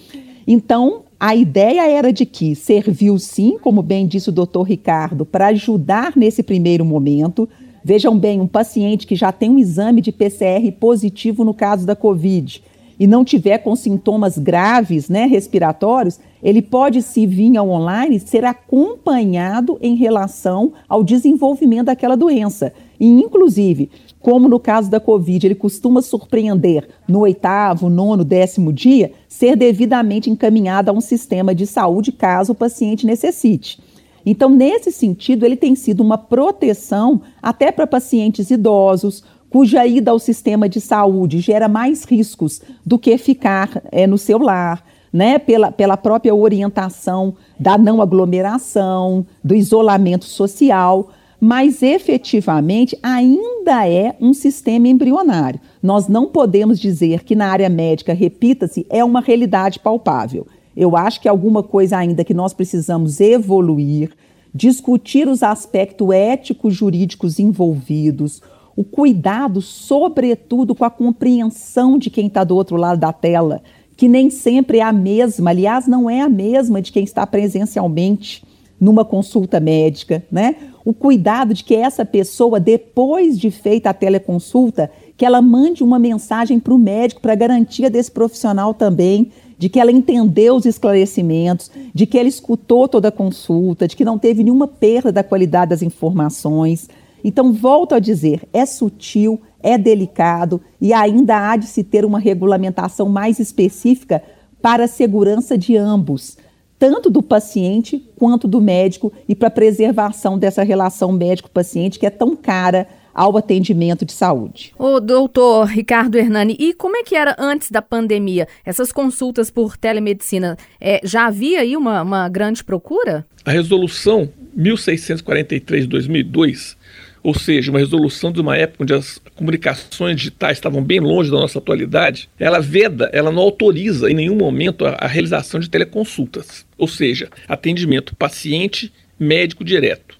Então, 0.47 1.03
a 1.19 1.35
ideia 1.35 1.89
era 1.89 2.13
de 2.13 2.27
que 2.27 2.55
serviu 2.55 3.19
sim, 3.19 3.57
como 3.61 3.83
bem 3.83 4.07
disse 4.07 4.29
o 4.29 4.33
doutor 4.33 4.65
Ricardo, 4.65 5.25
para 5.25 5.49
ajudar 5.49 6.13
nesse 6.17 6.43
primeiro 6.43 6.85
momento, 6.85 7.49
Vejam 7.89 8.19
bem, 8.19 8.41
um 8.41 8.49
paciente 8.49 9.07
que 9.07 9.15
já 9.15 9.31
tem 9.31 9.49
um 9.49 9.59
exame 9.61 10.01
de 10.01 10.11
PCR 10.11 10.73
positivo 10.73 11.45
no 11.45 11.55
caso 11.55 11.87
da 11.87 11.95
Covid 11.95 12.61
e 12.99 13.07
não 13.07 13.25
tiver 13.25 13.59
com 13.59 13.77
sintomas 13.77 14.37
graves, 14.37 15.09
né, 15.09 15.25
respiratórios, 15.25 16.19
ele 16.43 16.61
pode 16.61 17.01
se 17.01 17.25
vir 17.29 17.57
ao 17.57 17.71
online 17.71 18.19
ser 18.19 18.45
acompanhado 18.45 19.79
em 19.81 19.95
relação 19.95 20.73
ao 20.89 21.05
desenvolvimento 21.05 21.87
daquela 21.87 22.17
doença. 22.17 22.73
E, 22.99 23.07
inclusive, 23.07 23.89
como 24.19 24.49
no 24.49 24.59
caso 24.59 24.91
da 24.91 24.99
Covid, 24.99 25.47
ele 25.47 25.55
costuma 25.55 26.03
surpreender 26.03 26.89
no 27.07 27.21
oitavo, 27.21 27.89
nono, 27.89 28.25
décimo 28.25 28.73
dia, 28.73 29.13
ser 29.29 29.55
devidamente 29.55 30.29
encaminhado 30.29 30.91
a 30.91 30.93
um 30.93 31.01
sistema 31.01 31.55
de 31.55 31.69
saúde 31.69 32.11
caso 32.11 32.51
o 32.51 32.57
paciente 32.57 33.07
necessite. 33.07 33.79
Então, 34.27 34.51
nesse 34.51 34.91
sentido, 34.91 35.47
ele 35.47 35.57
tem 35.57 35.77
sido 35.77 36.01
uma 36.03 36.19
proteção 36.19 37.23
até 37.41 37.71
para 37.71 37.87
pacientes 37.87 38.51
idosos, 38.51 39.23
cuja 39.49 39.87
ida 39.87 40.11
ao 40.11 40.19
sistema 40.19 40.69
de 40.69 40.81
saúde 40.81 41.39
gera 41.39 41.69
mais 41.69 42.03
riscos 42.03 42.61
do 42.85 42.99
que 42.99 43.17
ficar 43.17 43.81
é, 43.93 44.05
no 44.05 44.19
seu 44.19 44.39
lar. 44.39 44.85
Né, 45.13 45.39
pela, 45.39 45.73
pela 45.73 45.97
própria 45.97 46.35
orientação 46.35 47.37
da 47.59 47.79
não 47.79 48.03
aglomeração, 48.03 49.25
do 49.43 49.55
isolamento 49.55 50.27
social, 50.27 51.09
mas 51.41 51.83
efetivamente 51.83 52.99
ainda 53.03 53.89
é 53.89 54.15
um 54.21 54.35
sistema 54.35 54.89
embrionário. 54.89 55.59
Nós 55.83 56.07
não 56.07 56.27
podemos 56.27 56.79
dizer 56.79 57.25
que 57.25 57.35
na 57.35 57.47
área 57.47 57.69
médica, 57.71 58.13
repita-se, 58.13 58.85
é 58.91 59.03
uma 59.03 59.21
realidade 59.21 59.79
palpável. 59.79 60.47
Eu 60.77 60.97
acho 60.97 61.21
que 61.21 61.29
alguma 61.29 61.63
coisa 61.63 61.97
ainda 61.97 62.25
que 62.25 62.35
nós 62.35 62.53
precisamos 62.53 63.21
evoluir, 63.21 64.11
discutir 64.55 65.27
os 65.27 65.43
aspectos 65.43 66.11
éticos 66.11 66.75
jurídicos 66.75 67.39
envolvidos, 67.39 68.43
o 68.77 68.85
cuidado, 68.85 69.63
sobretudo, 69.63 70.75
com 70.75 70.85
a 70.85 70.91
compreensão 70.91 71.99
de 71.99 72.11
quem 72.11 72.27
está 72.27 72.45
do 72.45 72.55
outro 72.55 72.77
lado 72.77 73.01
da 73.01 73.13
tela, 73.13 73.63
que 73.97 74.07
nem 74.07 74.29
sempre 74.29 74.79
é 74.79 74.83
a 74.83 74.93
mesma, 74.93 75.51
aliás, 75.51 75.87
não 75.87 76.11
é 76.11 76.21
a 76.21 76.29
mesma 76.29 76.83
de 76.83 76.93
quem 76.93 77.03
está 77.03 77.27
presencialmente 77.27 78.45
numa 78.79 79.03
consulta 79.05 79.59
médica, 79.59 80.23
né? 80.31 80.57
O 80.85 80.93
cuidado 80.93 81.55
de 81.55 81.65
que 81.65 81.75
essa 81.75 82.05
pessoa, 82.05 82.61
depois 82.61 83.39
de 83.39 83.51
feita 83.51 83.89
a 83.89 83.95
teleconsulta, 83.95 84.91
que 85.17 85.25
ela 85.25 85.41
mande 85.41 85.83
uma 85.83 85.99
mensagem 85.99 86.61
para 86.61 86.75
o 86.75 86.79
médico 86.79 87.23
para 87.23 87.35
garantia 87.35 87.89
desse 87.89 88.11
profissional 88.11 88.75
também 88.75 89.33
de 89.59 89.69
que 89.69 89.81
ela 89.81 89.91
entendeu 89.91 90.55
os 90.55 90.67
esclarecimentos, 90.67 91.71
de 91.95 92.07
que 92.07 92.19
ela 92.19 92.29
escutou 92.29 92.87
toda 92.87 93.09
a 93.09 93.13
consulta, 93.13 93.89
de 93.89 93.97
que 93.97 94.05
não 94.05 94.19
teve 94.19 94.45
nenhuma 94.45 94.69
perda 94.69 95.11
da 95.11 95.25
qualidade 95.25 95.71
das 95.71 95.83
informações. 95.83 96.89
Então, 97.25 97.53
volto 97.53 97.95
a 97.95 97.99
dizer, 97.99 98.43
é 98.53 98.67
sutil, 98.67 99.41
é 99.61 99.77
delicado 99.77 100.61
e 100.81 100.93
ainda 100.93 101.51
há 101.51 101.57
de 101.57 101.67
se 101.67 101.83
ter 101.83 102.05
uma 102.05 102.19
regulamentação 102.19 103.09
mais 103.09 103.39
específica 103.41 104.23
para 104.61 104.85
a 104.85 104.89
segurança 104.89 105.57
de 105.57 105.77
ambos, 105.77 106.37
tanto 106.79 107.09
do 107.09 107.23
paciente 107.23 108.05
quanto 108.17 108.47
do 108.47 108.61
médico 108.61 109.13
e 109.29 109.35
para 109.35 109.49
a 109.49 109.51
preservação 109.51 110.39
dessa 110.39 110.63
relação 110.63 111.11
médico-paciente 111.13 111.99
que 111.99 112.07
é 112.07 112.11
tão 112.11 112.37
cara 112.37 112.87
ao 113.17 113.35
atendimento 113.39 114.05
de 114.05 114.13
saúde. 114.13 114.75
O 114.79 115.01
doutor 115.01 115.65
Ricardo 115.65 116.19
Hernani, 116.19 116.55
e 116.61 116.75
como 116.75 116.99
é 116.99 117.03
que 117.03 117.17
era 117.17 117.35
antes 117.39 117.71
da 117.71 117.81
pandemia? 117.81 118.47
Essas 118.63 118.93
consultas 118.93 119.51
por 119.51 119.75
telemedicina, 119.79 120.59
é, 120.79 121.01
já 121.03 121.27
havia 121.27 121.61
aí 121.61 121.75
uma, 121.75 122.03
uma 122.03 122.29
grande 122.29 122.63
procura? 122.63 123.27
A 123.43 123.51
resolução 123.51 124.29
1643 124.55 125.85
de 125.85 125.89
2002 125.89 126.77
ou 127.23 127.35
seja, 127.35 127.73
uma 127.73 127.81
resolução 127.81 128.31
de 128.31 128.41
uma 128.41 128.57
época 128.57 128.85
onde 128.85 128.95
as 128.95 129.21
comunicações 129.35 130.15
digitais 130.15 130.59
estavam 130.59 130.81
bem 130.81 131.01
longe 131.01 131.29
da 131.29 131.37
nossa 131.37 131.59
atualidade, 131.59 132.29
ela 132.39 132.61
veda, 132.61 133.11
ela 133.13 133.33
não 133.33 133.43
autoriza 133.43 134.09
em 134.09 134.15
nenhum 134.15 134.37
momento 134.37 134.87
a, 134.87 134.91
a 134.91 135.09
realização 135.09 135.59
de 135.59 135.69
teleconsultas, 135.69 136.65
ou 136.79 136.87
seja, 136.87 137.29
atendimento 137.49 138.15
paciente 138.15 138.93
médico 139.19 139.65
direto. 139.65 140.16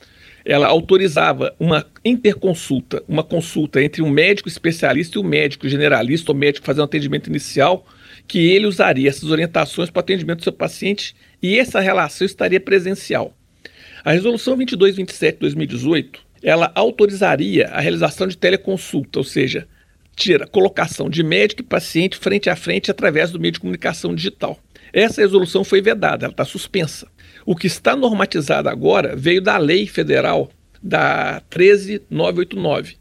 Ela 0.49 0.69
autorizava 0.69 1.53
uma 1.59 1.85
interconsulta, 2.05 3.03
uma 3.09 3.25
consulta 3.25 3.83
entre 3.83 4.01
um 4.01 4.09
médico 4.09 4.49
especialista 4.49 5.19
e 5.19 5.21
um 5.21 5.25
médico 5.25 5.69
generalista 5.69 6.31
ou 6.31 6.39
médico 6.39 6.65
fazendo 6.65 6.85
atendimento 6.85 7.29
inicial, 7.29 7.85
que 8.29 8.39
ele 8.39 8.67
usaria 8.67 9.09
essas 9.09 9.29
orientações 9.29 9.91
para 9.91 9.99
o 9.99 10.05
atendimento 10.05 10.39
do 10.39 10.45
seu 10.45 10.53
paciente 10.53 11.17
e 11.43 11.59
essa 11.59 11.81
relação 11.81 12.25
estaria 12.25 12.61
presencial. 12.61 13.37
A 14.05 14.13
resolução 14.13 14.55
2227 14.55 15.35
de 15.35 15.41
2018 15.41 16.27
ela 16.43 16.71
autorizaria 16.77 17.67
a 17.69 17.81
realização 17.81 18.29
de 18.29 18.37
teleconsulta, 18.37 19.19
ou 19.19 19.25
seja, 19.25 19.67
tira 20.15 20.47
colocação 20.47 21.11
de 21.11 21.23
médico 21.25 21.63
e 21.63 21.65
paciente 21.65 22.17
frente 22.17 22.49
a 22.49 22.55
frente 22.55 22.89
através 22.89 23.33
do 23.33 23.41
meio 23.41 23.53
de 23.53 23.59
comunicação 23.59 24.15
digital. 24.15 24.57
Essa 24.93 25.23
resolução 25.23 25.65
foi 25.65 25.83
vedada, 25.83 26.25
ela 26.25 26.33
está 26.33 26.45
suspensa. 26.45 27.09
O 27.47 27.55
que 27.55 27.69
está 27.69 27.95
normatizado 27.95 28.69
agora 28.69 29.15
veio 29.15 29.41
da 29.41 29.57
lei 29.57 29.87
federal 29.87 30.51
da 30.83 31.41
13989. 31.49 32.97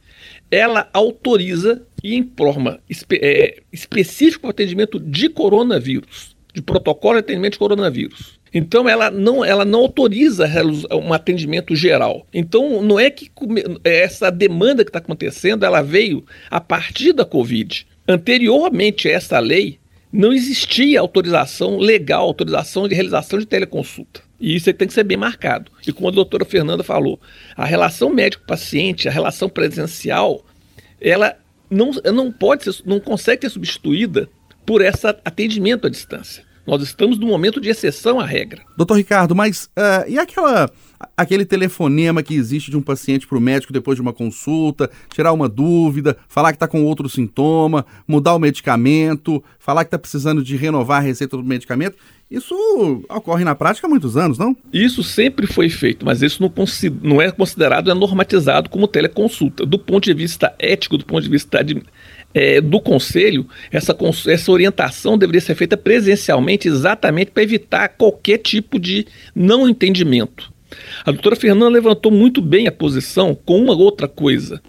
Ela 0.52 0.88
autoriza 0.94 1.82
e 2.04 2.16
em 2.16 2.32
forma 2.38 2.80
espe 2.88 3.20
é, 3.22 3.58
específica 3.74 4.42
para 4.42 4.48
o 4.50 4.52
atendimento 4.52 5.00
de 5.00 5.30
coronavírus, 5.30 6.36
de 6.54 6.62
protocolo 6.62 7.16
de 7.16 7.22
atendimento 7.22 7.54
de 7.54 7.60
coronavírus. 7.60 8.40
Então 8.54 8.88
ela 8.88 9.10
não, 9.10 9.44
ela 9.44 9.66
não 9.66 9.80
autoriza 9.80 10.48
um 10.94 11.12
atendimento 11.12 11.76
geral. 11.76 12.26
Então 12.32 12.84
não 12.84 13.00
é 13.00 13.10
que 13.10 13.30
essa 13.84 14.30
demanda 14.30 14.84
que 14.84 14.90
está 14.90 15.00
acontecendo, 15.00 15.66
ela 15.66 15.82
veio 15.82 16.24
a 16.50 16.62
partir 16.62 17.14
da 17.14 17.26
Covid. 17.26 17.86
Anteriormente 18.08 19.10
a 19.10 19.12
essa 19.12 19.40
lei, 19.40 19.80
não 20.16 20.32
existia 20.32 21.00
autorização 21.00 21.78
legal, 21.78 22.24
autorização 22.24 22.88
de 22.88 22.96
realização 22.96 23.38
de 23.38 23.46
teleconsulta. 23.46 24.22
E 24.40 24.56
isso 24.56 24.72
tem 24.74 24.88
que 24.88 24.94
ser 24.94 25.04
bem 25.04 25.18
marcado. 25.18 25.72
E 25.86 25.92
como 25.92 26.08
a 26.08 26.12
doutora 26.12 26.46
Fernanda 26.46 26.84
falou, 26.84 27.20
a 27.56 27.66
relação 27.66 28.10
médico-paciente, 28.10 29.08
a 29.08 29.12
relação 29.12 29.50
presencial, 29.50 30.46
ela 31.02 31.38
não, 31.70 31.92
não 32.14 32.32
pode 32.32 32.64
ser, 32.64 32.82
não 32.86 33.00
consegue 33.00 33.42
ser 33.42 33.50
substituída 33.50 34.30
por 34.66 34.82
esse 34.82 35.06
atendimento 35.06 35.88
à 35.88 35.90
distância. 35.90 36.44
Nós 36.66 36.82
estamos 36.82 37.18
num 37.20 37.28
momento 37.28 37.62
de 37.62 37.70
exceção 37.70 38.20
à 38.20 38.26
regra. 38.26 38.64
Doutor 38.76 38.96
Ricardo, 38.96 39.36
mas 39.36 39.66
uh, 39.78 40.08
e 40.08 40.18
aquela 40.18 40.70
aquele 41.16 41.46
telefonema 41.46 42.24
que 42.24 42.34
existe 42.34 42.72
de 42.72 42.78
um 42.78 42.82
paciente 42.82 43.28
para 43.28 43.38
o 43.38 43.42
médico 43.42 43.74
depois 43.74 43.96
de 43.96 44.02
uma 44.02 44.14
consulta, 44.14 44.90
tirar 45.14 45.34
uma 45.34 45.48
dúvida, 45.48 46.18
falar 46.28 46.52
que 46.52 46.56
está 46.56 46.68
com 46.68 46.84
outro 46.84 47.10
sintoma, 47.10 47.86
mudar 48.08 48.34
o 48.34 48.40
medicamento, 48.40 49.44
falar 49.60 49.84
que 49.84 49.90
está 49.90 50.00
precisando 50.00 50.44
de 50.44 50.56
renovar 50.56 50.98
a 50.98 51.06
receita 51.06 51.38
do 51.38 51.44
medicamento? 51.44 51.98
Isso 52.30 52.56
ocorre 53.08 53.44
na 53.44 53.54
prática 53.54 53.86
há 53.86 53.90
muitos 53.90 54.18
anos, 54.18 54.38
não? 54.38 54.58
Isso 54.74 55.04
sempre 55.04 55.46
foi 55.46 55.70
feito, 55.70 56.04
mas 56.04 56.24
isso 56.24 56.42
não, 56.42 56.52
não 57.04 57.22
é 57.22 57.32
considerado, 57.32 57.92
é 57.92 57.94
normatizado 57.94 58.70
como 58.70 58.88
teleconsulta. 58.88 59.64
Do 59.66 59.78
ponto 59.78 60.06
de 60.06 60.14
vista 60.14 60.54
ético, 60.58 60.98
do 60.98 61.06
ponto 61.06 61.22
de 61.22 61.30
vista 61.30 61.64
de, 61.64 61.84
é, 62.36 62.60
do 62.60 62.82
conselho, 62.82 63.48
essa, 63.72 63.98
essa 64.28 64.52
orientação 64.52 65.18
deveria 65.18 65.40
ser 65.40 65.56
feita 65.56 65.78
presencialmente 65.78 66.68
exatamente 66.68 67.32
para 67.32 67.44
evitar 67.44 67.88
qualquer 67.88 68.40
tipo 68.40 68.78
de 68.78 69.08
não 69.34 69.68
entendimento. 69.68 70.54
A 71.06 71.12
doutora 71.12 71.38
Fernanda 71.38 71.70
levantou 71.70 72.12
muito 72.12 72.42
bem 72.42 72.68
a 72.68 72.72
posição 72.74 73.34
com 73.34 73.62
uma 73.62 73.74
outra 73.74 74.10
coisa. 74.10 74.62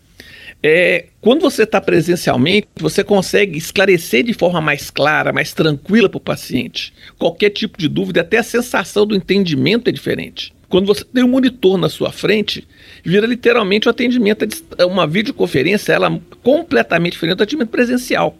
É, 0.62 1.06
quando 1.20 1.40
você 1.40 1.64
está 1.64 1.80
presencialmente, 1.80 2.68
você 2.76 3.02
consegue 3.02 3.58
esclarecer 3.58 4.22
de 4.22 4.32
forma 4.32 4.60
mais 4.60 4.88
clara, 4.88 5.32
mais 5.32 5.52
tranquila 5.52 6.08
para 6.08 6.18
o 6.18 6.20
paciente. 6.20 6.92
Qualquer 7.18 7.50
tipo 7.50 7.76
de 7.78 7.88
dúvida, 7.88 8.20
até 8.20 8.38
a 8.38 8.42
sensação 8.44 9.04
do 9.04 9.16
entendimento 9.16 9.88
é 9.88 9.92
diferente. 9.92 10.54
Quando 10.68 10.86
você 10.86 11.04
tem 11.04 11.24
um 11.24 11.28
monitor 11.28 11.78
na 11.78 11.88
sua 11.88 12.10
frente, 12.10 12.66
vira 13.04 13.26
literalmente 13.26 13.86
o 13.86 13.90
um 13.90 13.92
atendimento, 13.92 14.46
uma 14.88 15.06
videoconferência, 15.06 15.92
ela 15.92 16.20
completamente 16.42 17.12
diferente 17.12 17.36
do 17.38 17.42
atendimento 17.42 17.70
presencial. 17.70 18.36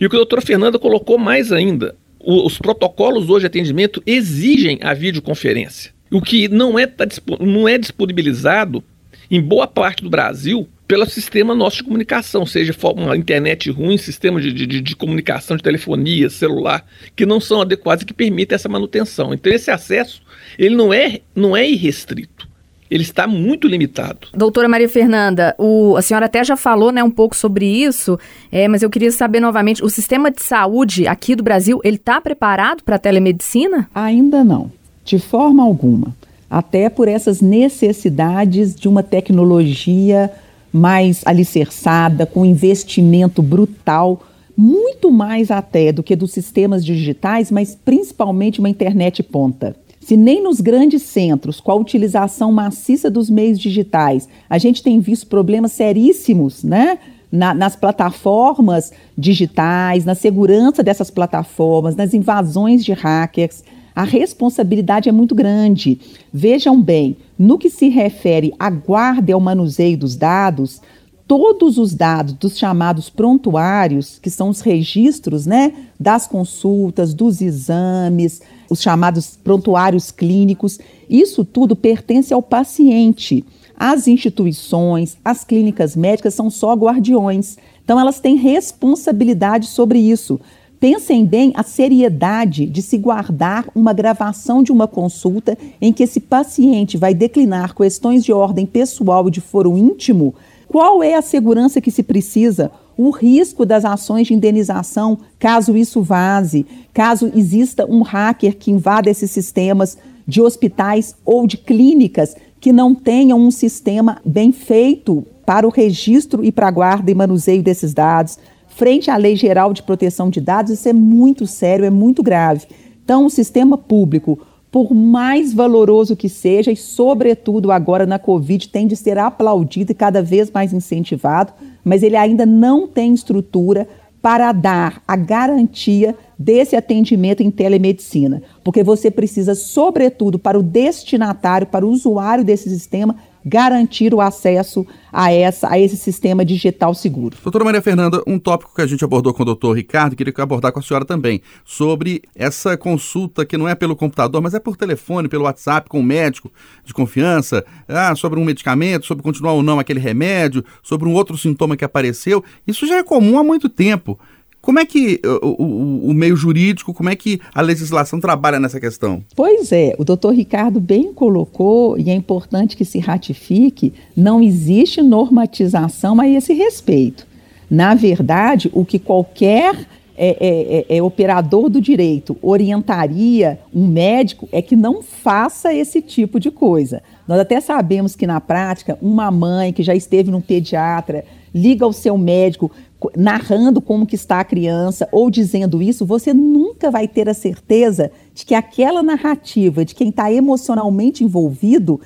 E 0.00 0.06
o 0.06 0.10
que 0.10 0.16
a 0.16 0.18
doutora 0.18 0.42
Fernanda 0.42 0.78
colocou 0.78 1.18
mais 1.18 1.52
ainda, 1.52 1.94
os 2.20 2.58
protocolos 2.58 3.28
hoje 3.28 3.40
de 3.40 3.46
atendimento 3.46 4.02
exigem 4.06 4.78
a 4.82 4.94
videoconferência. 4.94 5.92
O 6.10 6.20
que 6.20 6.48
não 6.48 6.78
é, 6.78 6.86
tá, 6.86 7.06
não 7.40 7.68
é 7.68 7.76
disponibilizado 7.78 8.82
em 9.30 9.40
boa 9.40 9.66
parte 9.66 10.02
do 10.02 10.10
Brasil 10.10 10.68
pelo 10.86 11.06
sistema 11.06 11.54
nosso 11.54 11.78
de 11.78 11.84
comunicação, 11.84 12.44
seja 12.44 12.74
uma 12.94 13.16
internet 13.16 13.70
ruim, 13.70 13.96
sistema 13.96 14.40
de, 14.40 14.52
de, 14.52 14.80
de, 14.80 14.96
comunicação 14.96 15.56
de 15.56 15.62
telefonia, 15.62 16.28
celular, 16.28 16.86
que 17.16 17.24
não 17.24 17.40
são 17.40 17.62
adequados 17.62 18.02
e 18.02 18.06
que 18.06 18.12
permitem 18.12 18.54
essa 18.54 18.68
manutenção. 18.68 19.32
Então 19.32 19.52
esse 19.52 19.70
acesso, 19.70 20.22
ele 20.58 20.74
não 20.74 20.92
é, 20.92 21.20
não 21.34 21.56
é 21.56 21.68
irrestrito. 21.68 22.48
Ele 22.90 23.02
está 23.02 23.26
muito 23.26 23.66
limitado. 23.66 24.28
Doutora 24.34 24.68
Maria 24.68 24.88
Fernanda, 24.88 25.54
o, 25.58 25.96
a 25.96 26.02
senhora 26.02 26.26
até 26.26 26.44
já 26.44 26.56
falou 26.56 26.92
né, 26.92 27.02
um 27.02 27.10
pouco 27.10 27.34
sobre 27.34 27.66
isso, 27.66 28.18
é, 28.52 28.68
mas 28.68 28.82
eu 28.82 28.90
queria 28.90 29.10
saber 29.10 29.40
novamente, 29.40 29.82
o 29.82 29.88
sistema 29.88 30.30
de 30.30 30.42
saúde 30.42 31.06
aqui 31.06 31.34
do 31.34 31.42
Brasil, 31.42 31.80
ele 31.82 31.96
está 31.96 32.20
preparado 32.20 32.84
para 32.84 32.96
a 32.96 32.98
telemedicina? 32.98 33.88
Ainda 33.94 34.44
não, 34.44 34.70
de 35.04 35.18
forma 35.18 35.62
alguma. 35.62 36.14
Até 36.48 36.88
por 36.88 37.08
essas 37.08 37.40
necessidades 37.40 38.76
de 38.76 38.86
uma 38.86 39.02
tecnologia 39.02 40.30
mais 40.72 41.22
alicerçada, 41.24 42.26
com 42.26 42.44
investimento 42.44 43.42
brutal, 43.42 44.22
muito 44.56 45.10
mais 45.10 45.50
até 45.50 45.90
do 45.90 46.02
que 46.02 46.14
dos 46.14 46.32
sistemas 46.32 46.84
digitais, 46.84 47.50
mas 47.50 47.74
principalmente 47.74 48.60
uma 48.60 48.68
internet 48.68 49.22
ponta. 49.22 49.74
Se 50.04 50.18
nem 50.18 50.42
nos 50.42 50.60
grandes 50.60 51.00
centros, 51.00 51.60
com 51.60 51.72
a 51.72 51.74
utilização 51.74 52.52
maciça 52.52 53.10
dos 53.10 53.30
meios 53.30 53.58
digitais, 53.58 54.28
a 54.50 54.58
gente 54.58 54.82
tem 54.82 55.00
visto 55.00 55.26
problemas 55.26 55.72
seríssimos, 55.72 56.62
né? 56.62 56.98
Na, 57.32 57.54
nas 57.54 57.74
plataformas 57.74 58.92
digitais, 59.16 60.04
na 60.04 60.14
segurança 60.14 60.82
dessas 60.82 61.10
plataformas, 61.10 61.96
nas 61.96 62.12
invasões 62.12 62.84
de 62.84 62.92
hackers, 62.92 63.64
a 63.94 64.04
responsabilidade 64.04 65.08
é 65.08 65.12
muito 65.12 65.34
grande. 65.34 65.98
Vejam 66.30 66.82
bem, 66.82 67.16
no 67.38 67.56
que 67.56 67.70
se 67.70 67.88
refere 67.88 68.52
à 68.58 68.68
guarda 68.68 69.30
e 69.30 69.34
ao 69.34 69.40
manuseio 69.40 69.96
dos 69.96 70.16
dados, 70.16 70.82
todos 71.26 71.78
os 71.78 71.94
dados 71.94 72.34
dos 72.34 72.58
chamados 72.58 73.08
prontuários, 73.08 74.18
que 74.20 74.30
são 74.30 74.48
os 74.48 74.60
registros 74.60 75.46
né, 75.46 75.72
das 75.98 76.26
consultas, 76.26 77.14
dos 77.14 77.40
exames, 77.40 78.42
os 78.68 78.82
chamados 78.82 79.36
prontuários 79.36 80.10
clínicos, 80.10 80.78
isso 81.08 81.44
tudo 81.44 81.74
pertence 81.74 82.32
ao 82.32 82.42
paciente. 82.42 83.44
As 83.76 84.06
instituições, 84.06 85.16
as 85.24 85.44
clínicas 85.44 85.96
médicas 85.96 86.34
são 86.34 86.48
só 86.50 86.74
guardiões. 86.74 87.56
Então, 87.84 87.98
elas 87.98 88.20
têm 88.20 88.36
responsabilidade 88.36 89.66
sobre 89.66 89.98
isso. 89.98 90.40
Pensem 90.78 91.24
bem 91.24 91.52
a 91.56 91.62
seriedade 91.62 92.66
de 92.66 92.82
se 92.82 92.98
guardar 92.98 93.66
uma 93.74 93.92
gravação 93.92 94.62
de 94.62 94.70
uma 94.70 94.86
consulta 94.86 95.56
em 95.80 95.92
que 95.92 96.02
esse 96.02 96.20
paciente 96.20 96.96
vai 96.96 97.14
declinar 97.14 97.74
questões 97.74 98.22
de 98.22 98.32
ordem 98.32 98.66
pessoal 98.66 99.26
e 99.26 99.30
de 99.30 99.40
foro 99.40 99.76
íntimo. 99.78 100.34
Qual 100.68 101.02
é 101.02 101.14
a 101.14 101.22
segurança 101.22 101.80
que 101.80 101.90
se 101.90 102.02
precisa? 102.02 102.70
O 102.96 103.10
risco 103.10 103.64
das 103.66 103.84
ações 103.84 104.26
de 104.26 104.34
indenização, 104.34 105.18
caso 105.38 105.76
isso 105.76 106.02
vaze, 106.02 106.66
caso 106.92 107.30
exista 107.34 107.86
um 107.88 108.02
hacker 108.02 108.56
que 108.56 108.70
invada 108.70 109.10
esses 109.10 109.30
sistemas 109.30 109.98
de 110.26 110.40
hospitais 110.40 111.16
ou 111.24 111.46
de 111.46 111.56
clínicas 111.56 112.36
que 112.60 112.72
não 112.72 112.94
tenham 112.94 113.38
um 113.38 113.50
sistema 113.50 114.18
bem 114.24 114.52
feito 114.52 115.24
para 115.44 115.66
o 115.66 115.70
registro 115.70 116.44
e 116.44 116.50
para 116.50 116.68
a 116.68 116.70
guarda 116.70 117.10
e 117.10 117.14
manuseio 117.14 117.62
desses 117.62 117.92
dados 117.92 118.38
frente 118.74 119.08
à 119.10 119.16
Lei 119.16 119.36
Geral 119.36 119.72
de 119.72 119.82
Proteção 119.82 120.28
de 120.28 120.40
Dados, 120.40 120.72
isso 120.72 120.88
é 120.88 120.92
muito 120.92 121.46
sério, 121.46 121.84
é 121.84 121.90
muito 121.90 122.22
grave. 122.22 122.66
Então, 123.04 123.24
o 123.24 123.30
sistema 123.30 123.78
público, 123.78 124.38
por 124.74 124.92
mais 124.92 125.54
valoroso 125.54 126.16
que 126.16 126.28
seja, 126.28 126.72
e 126.72 126.76
sobretudo 126.76 127.70
agora 127.70 128.04
na 128.04 128.18
Covid, 128.18 128.68
tem 128.68 128.88
de 128.88 128.96
ser 128.96 129.16
aplaudido 129.16 129.92
e 129.92 129.94
cada 129.94 130.20
vez 130.20 130.50
mais 130.50 130.72
incentivado, 130.72 131.52
mas 131.84 132.02
ele 132.02 132.16
ainda 132.16 132.44
não 132.44 132.88
tem 132.88 133.14
estrutura 133.14 133.86
para 134.20 134.50
dar 134.50 135.00
a 135.06 135.14
garantia 135.14 136.16
desse 136.36 136.74
atendimento 136.74 137.40
em 137.40 137.52
telemedicina, 137.52 138.42
porque 138.64 138.82
você 138.82 139.12
precisa, 139.12 139.54
sobretudo, 139.54 140.40
para 140.40 140.58
o 140.58 140.62
destinatário, 140.62 141.68
para 141.68 141.86
o 141.86 141.90
usuário 141.90 142.42
desse 142.42 142.68
sistema, 142.68 143.14
garantir 143.44 144.14
o 144.14 144.20
acesso 144.20 144.86
a, 145.12 145.32
essa, 145.32 145.70
a 145.70 145.78
esse 145.78 145.96
sistema 145.96 146.44
digital 146.44 146.94
seguro. 146.94 147.36
Doutora 147.42 147.64
Maria 147.64 147.82
Fernanda, 147.82 148.22
um 148.26 148.38
tópico 148.38 148.74
que 148.74 148.82
a 148.82 148.86
gente 148.86 149.04
abordou 149.04 149.32
com 149.32 149.42
o 149.42 149.46
doutor 149.46 149.76
Ricardo, 149.76 150.16
queria 150.16 150.32
abordar 150.38 150.72
com 150.72 150.80
a 150.80 150.82
senhora 150.82 151.04
também, 151.04 151.40
sobre 151.64 152.22
essa 152.34 152.76
consulta 152.76 153.44
que 153.44 153.56
não 153.56 153.68
é 153.68 153.74
pelo 153.74 153.94
computador, 153.94 154.42
mas 154.42 154.54
é 154.54 154.58
por 154.58 154.76
telefone, 154.76 155.28
pelo 155.28 155.44
WhatsApp, 155.44 155.88
com 155.88 155.98
o 155.98 156.00
um 156.00 156.04
médico 156.04 156.50
de 156.84 156.92
confiança, 156.92 157.64
ah, 157.86 158.14
sobre 158.16 158.40
um 158.40 158.44
medicamento, 158.44 159.06
sobre 159.06 159.22
continuar 159.22 159.52
ou 159.52 159.62
não 159.62 159.78
aquele 159.78 160.00
remédio, 160.00 160.64
sobre 160.82 161.08
um 161.08 161.12
outro 161.12 161.36
sintoma 161.36 161.76
que 161.76 161.84
apareceu. 161.84 162.42
Isso 162.66 162.86
já 162.86 162.96
é 162.96 163.02
comum 163.02 163.38
há 163.38 163.44
muito 163.44 163.68
tempo. 163.68 164.18
Como 164.64 164.78
é 164.78 164.86
que 164.86 165.20
o, 165.22 165.62
o, 165.62 166.10
o, 166.10 166.14
meio 166.14 166.34
jurídico, 166.34 166.94
como 166.94 167.10
é 167.10 167.14
que 167.14 167.38
a 167.54 167.60
legislação 167.60 168.18
trabalha 168.18 168.58
nessa 168.58 168.80
questão? 168.80 169.22
Pois 169.36 169.70
é, 169.70 169.94
o 169.98 170.04
doutor 170.04 170.32
Ricardo 170.32 170.80
bem 170.80 171.12
colocou, 171.12 171.98
e 171.98 172.08
é 172.08 172.14
importante 172.14 172.74
que 172.74 172.84
se 172.84 172.98
ratifique, 172.98 173.92
não 174.16 174.42
existe 174.42 175.02
normatização 175.02 176.18
a 176.18 176.26
esse 176.26 176.54
respeito. 176.54 177.26
Na 177.70 177.94
verdade, 177.94 178.70
o 178.72 178.86
que 178.86 178.98
qualquer 178.98 179.86
é, 180.16 180.28
é, 180.28 180.86
é, 180.88 180.96
é, 180.96 181.02
operador 181.02 181.68
do 181.68 181.80
direito 181.80 182.36
orientaria 182.40 183.58
um 183.74 183.86
médico 183.86 184.48
é 184.50 184.62
que 184.62 184.76
não 184.76 185.02
faça 185.02 185.74
esse 185.74 186.00
tipo 186.00 186.40
de 186.40 186.50
coisa. 186.50 187.02
Nós 187.28 187.38
até 187.38 187.60
sabemos 187.60 188.16
que 188.16 188.26
na 188.26 188.40
prática, 188.40 188.96
uma 189.02 189.30
mãe 189.30 189.74
que 189.74 189.82
já 189.82 189.94
esteve 189.94 190.30
num 190.30 190.40
pediatra 190.40 191.24
liga 191.54 191.84
ao 191.84 191.92
seu 191.92 192.16
médico 192.16 192.70
narrando 193.16 193.80
como 193.80 194.06
que 194.06 194.14
está 194.14 194.40
a 194.40 194.44
criança 194.44 195.08
ou 195.12 195.30
dizendo 195.30 195.82
isso, 195.82 196.06
você 196.06 196.32
nunca 196.32 196.90
vai 196.90 197.08
ter 197.08 197.28
a 197.28 197.34
certeza 197.34 198.10
de 198.34 198.44
que 198.44 198.54
aquela 198.54 199.02
narrativa 199.02 199.84
de 199.84 199.94
quem 199.94 200.08
está 200.08 200.32
emocionalmente 200.32 201.24
envolvido, 201.24 202.00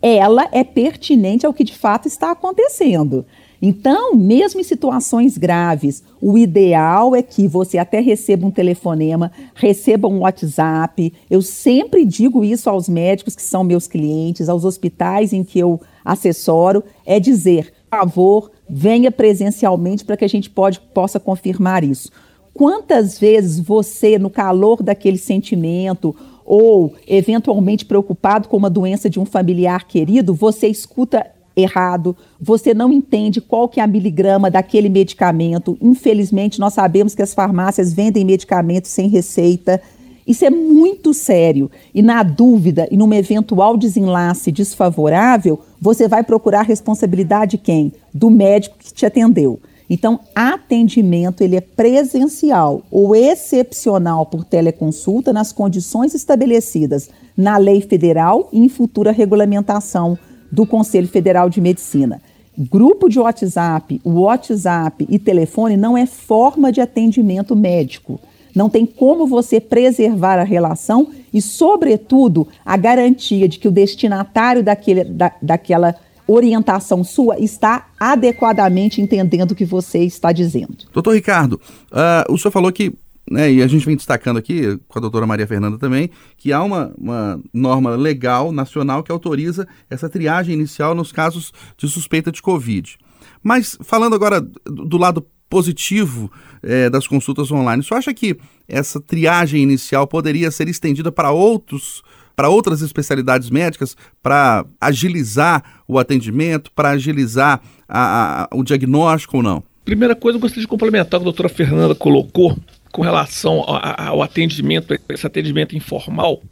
ela 0.00 0.48
é 0.52 0.64
pertinente 0.64 1.46
ao 1.46 1.52
que 1.52 1.64
de 1.64 1.76
fato 1.76 2.08
está 2.08 2.30
acontecendo. 2.32 3.24
Então, 3.64 4.16
mesmo 4.16 4.60
em 4.60 4.64
situações 4.64 5.38
graves, 5.38 6.02
o 6.20 6.36
ideal 6.36 7.14
é 7.14 7.22
que 7.22 7.46
você 7.46 7.78
até 7.78 8.00
receba 8.00 8.44
um 8.44 8.50
telefonema, 8.50 9.30
receba 9.54 10.08
um 10.08 10.22
WhatsApp. 10.22 11.12
Eu 11.30 11.40
sempre 11.40 12.04
digo 12.04 12.42
isso 12.42 12.68
aos 12.68 12.88
médicos 12.88 13.36
que 13.36 13.42
são 13.42 13.62
meus 13.62 13.86
clientes, 13.86 14.48
aos 14.48 14.64
hospitais 14.64 15.32
em 15.32 15.44
que 15.44 15.60
eu 15.60 15.80
assessoro, 16.04 16.82
é 17.06 17.20
dizer, 17.20 17.72
por 17.88 17.98
favor, 18.00 18.50
venha 18.74 19.12
presencialmente 19.12 20.02
para 20.02 20.16
que 20.16 20.24
a 20.24 20.28
gente 20.28 20.48
pode, 20.48 20.80
possa 20.80 21.20
confirmar 21.20 21.84
isso. 21.84 22.10
Quantas 22.54 23.18
vezes 23.18 23.60
você, 23.60 24.18
no 24.18 24.30
calor 24.30 24.82
daquele 24.82 25.18
sentimento, 25.18 26.16
ou 26.42 26.94
eventualmente 27.06 27.84
preocupado 27.84 28.48
com 28.48 28.56
uma 28.56 28.70
doença 28.70 29.10
de 29.10 29.20
um 29.20 29.26
familiar 29.26 29.86
querido, 29.86 30.32
você 30.32 30.68
escuta 30.68 31.26
errado, 31.54 32.16
você 32.40 32.72
não 32.72 32.90
entende 32.90 33.42
qual 33.42 33.68
que 33.68 33.78
é 33.78 33.82
a 33.82 33.86
miligrama 33.86 34.50
daquele 34.50 34.88
medicamento. 34.88 35.76
Infelizmente, 35.78 36.58
nós 36.58 36.72
sabemos 36.72 37.14
que 37.14 37.20
as 37.20 37.34
farmácias 37.34 37.92
vendem 37.92 38.24
medicamentos 38.24 38.90
sem 38.90 39.06
receita. 39.06 39.82
Isso 40.26 40.46
é 40.46 40.50
muito 40.50 41.12
sério. 41.12 41.70
E 41.94 42.00
na 42.00 42.22
dúvida 42.22 42.88
e 42.90 42.96
num 42.96 43.12
eventual 43.12 43.76
desenlace 43.76 44.50
desfavorável, 44.50 45.60
você 45.82 46.06
vai 46.06 46.22
procurar 46.22 46.62
responsabilidade 46.62 47.56
de 47.56 47.58
quem? 47.58 47.92
Do 48.14 48.30
médico 48.30 48.76
que 48.78 48.94
te 48.94 49.04
atendeu. 49.04 49.58
Então, 49.90 50.20
atendimento 50.32 51.42
ele 51.42 51.56
é 51.56 51.60
presencial 51.60 52.84
ou 52.88 53.16
excepcional 53.16 54.24
por 54.24 54.44
teleconsulta 54.44 55.32
nas 55.32 55.50
condições 55.50 56.14
estabelecidas 56.14 57.10
na 57.36 57.56
lei 57.56 57.80
federal 57.80 58.48
e 58.52 58.60
em 58.60 58.68
futura 58.68 59.10
regulamentação 59.10 60.16
do 60.52 60.64
Conselho 60.64 61.08
Federal 61.08 61.50
de 61.50 61.60
Medicina. 61.60 62.22
Grupo 62.56 63.08
de 63.08 63.18
WhatsApp, 63.18 64.00
WhatsApp 64.04 65.04
e 65.10 65.18
telefone 65.18 65.76
não 65.76 65.98
é 65.98 66.06
forma 66.06 66.70
de 66.70 66.80
atendimento 66.80 67.56
médico. 67.56 68.20
Não 68.54 68.68
tem 68.68 68.84
como 68.84 69.26
você 69.26 69.60
preservar 69.60 70.38
a 70.38 70.44
relação 70.44 71.10
e, 71.32 71.40
sobretudo, 71.40 72.46
a 72.64 72.76
garantia 72.76 73.48
de 73.48 73.58
que 73.58 73.68
o 73.68 73.72
destinatário 73.72 74.62
daquele, 74.62 75.04
da, 75.04 75.32
daquela 75.40 75.94
orientação 76.26 77.02
sua 77.02 77.38
está 77.38 77.88
adequadamente 77.98 79.00
entendendo 79.00 79.52
o 79.52 79.54
que 79.54 79.64
você 79.64 80.00
está 80.00 80.32
dizendo. 80.32 80.76
Doutor 80.92 81.14
Ricardo, 81.14 81.60
uh, 81.90 82.32
o 82.32 82.38
senhor 82.38 82.52
falou 82.52 82.72
que, 82.72 82.92
né, 83.30 83.52
e 83.52 83.62
a 83.62 83.66
gente 83.66 83.84
vem 83.84 83.96
destacando 83.96 84.36
aqui 84.36 84.78
com 84.88 84.98
a 84.98 85.00
doutora 85.00 85.26
Maria 85.26 85.46
Fernanda 85.46 85.78
também, 85.78 86.10
que 86.36 86.52
há 86.52 86.62
uma, 86.62 86.94
uma 86.96 87.40
norma 87.52 87.96
legal 87.96 88.52
nacional 88.52 89.02
que 89.02 89.12
autoriza 89.12 89.66
essa 89.90 90.08
triagem 90.08 90.54
inicial 90.54 90.94
nos 90.94 91.12
casos 91.12 91.52
de 91.76 91.88
suspeita 91.88 92.30
de 92.30 92.42
Covid. 92.42 92.96
Mas 93.42 93.76
falando 93.82 94.14
agora 94.14 94.40
do 94.40 94.96
lado 94.96 95.26
positivo 95.52 96.32
é, 96.62 96.88
das 96.88 97.06
consultas 97.06 97.52
online. 97.52 97.82
Você 97.82 97.92
acha 97.92 98.14
que 98.14 98.38
essa 98.66 98.98
triagem 98.98 99.62
inicial 99.62 100.06
poderia 100.06 100.50
ser 100.50 100.66
estendida 100.66 101.12
para 101.12 101.30
outros 101.30 102.02
para 102.34 102.48
outras 102.48 102.80
especialidades 102.80 103.50
médicas 103.50 103.94
para 104.22 104.64
agilizar 104.80 105.82
o 105.86 105.98
atendimento, 105.98 106.72
para 106.72 106.88
agilizar 106.88 107.60
a, 107.86 108.44
a, 108.44 108.56
o 108.56 108.64
diagnóstico 108.64 109.36
ou 109.36 109.42
não? 109.42 109.62
Primeira 109.84 110.16
coisa, 110.16 110.38
eu 110.38 110.40
gostaria 110.40 110.62
de 110.62 110.68
complementar 110.68 111.20
o 111.20 111.22
que 111.22 111.28
a 111.28 111.30
doutora 111.30 111.50
Fernanda 111.50 111.94
colocou 111.94 112.56
com 112.90 113.02
relação 113.02 113.62
ao 113.66 114.22
atendimento, 114.22 114.98
esse 115.10 115.26
atendimento 115.26 115.76
informal. 115.76 116.42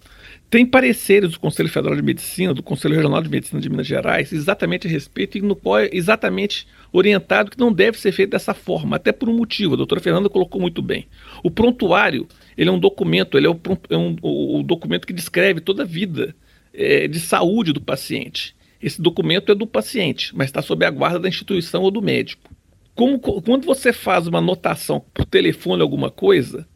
Tem 0.51 0.67
pareceres 0.67 1.31
do 1.31 1.41
Conselho 1.41 1.71
Federal 1.71 1.97
de 1.97 2.03
Medicina, 2.03 2.53
do 2.53 2.63
Conselho 2.63 2.97
Regional 2.97 3.23
de 3.23 3.31
Medicina 3.31 3.63
de 3.63 3.71
Minas 3.71 3.87
Gerais, 3.87 4.31
exatamente 4.31 4.87
a 4.87 4.91
respeito 4.91 5.39
e 5.39 5.41
no 5.41 5.57
qual 5.57 5.79
é 5.79 5.89
exatamente 5.91 6.67
orientado 6.93 7.51
que 7.51 7.59
não 7.59 7.73
deve 7.73 7.99
ser 7.99 8.13
feito 8.13 8.31
dessa 8.31 8.55
forma, 8.55 8.97
até 8.97 9.13
por 9.13 9.29
um 9.29 9.37
motivo. 9.37 9.75
A 9.75 9.77
doutora 9.77 10.01
Fernanda 10.01 10.29
colocou 10.29 10.61
muito 10.61 10.83
bem. 10.83 11.07
O 11.43 11.51
prontuário, 11.51 12.27
ele 12.57 12.69
é 12.69 12.73
um 12.73 12.79
documento, 12.79 13.37
ele 13.37 13.47
é, 13.47 13.51
o, 13.51 13.61
é 13.89 13.97
um, 13.97 14.17
o, 14.23 14.63
documento 14.63 15.07
que 15.07 15.13
descreve 15.13 15.61
toda 15.61 15.83
a 15.83 15.87
vida 15.87 16.35
é, 16.73 17.07
de 17.07 17.21
saúde 17.21 17.73
do 17.73 17.81
paciente. 17.81 18.55
Esse 18.83 19.01
documento 19.01 19.53
é 19.53 19.55
do 19.55 19.67
paciente, 19.67 20.35
mas 20.35 20.49
está 20.49 20.63
sob 20.63 20.85
a 20.85 20.91
guarda 20.91 21.21
da 21.21 21.29
instituição 21.29 21.83
ou 21.83 21.91
do 21.91 22.03
médico. 22.03 22.51
Como, 22.95 23.19
quando 23.19 23.65
você 23.65 23.93
faz 23.93 24.27
uma 24.27 24.39
anotação 24.39 25.05
por 25.15 25.25
telefone 25.25 25.83
alguma 25.83 26.11
coisa, 26.11 26.67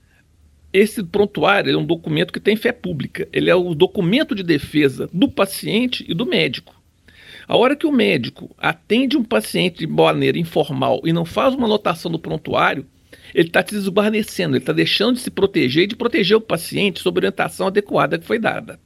esse 0.72 1.05
prontuário 1.05 1.72
é 1.72 1.77
um 1.77 1.85
documento 1.85 2.33
que 2.33 2.40
tem 2.40 2.57
fé 2.57 2.72
pública. 2.72 3.29
Ele 3.33 3.48
é 3.48 3.55
o 3.55 3.74
documento 3.74 4.35
de 4.35 4.42
defesa 4.42 5.09
do 5.12 5.29
paciente 5.29 6.05
e 6.09 6.12
do 6.12 6.27
médico. 6.27 6.73
A 7.46 7.57
hora 7.57 7.76
que 7.76 7.87
o 7.87 7.92
médico 7.92 8.54
atende 8.59 9.16
um 9.16 9.24
paciente 9.24 9.78
de 9.78 9.87
maneira 9.87 10.38
informal 10.38 11.00
e 11.04 11.12
não 11.12 11.24
faz 11.24 11.54
uma 11.54 11.66
anotação 11.66 12.11
do 12.11 12.18
prontuário, 12.18 12.87
ele 13.35 13.48
está 13.48 13.64
se 13.66 13.74
desguarnecendo, 13.74 14.57
ele 14.57 14.62
está 14.62 14.72
deixando 14.72 15.16
de 15.16 15.20
se 15.20 15.30
proteger 15.30 15.85
e 15.85 15.88
de 15.88 15.96
proteger 15.96 16.37
o 16.37 16.40
paciente 16.40 17.00
sob 17.00 17.18
a 17.18 17.20
orientação 17.20 17.66
adequada 17.66 18.18
que 18.18 18.26
foi 18.26 18.38
dada. 18.38 18.78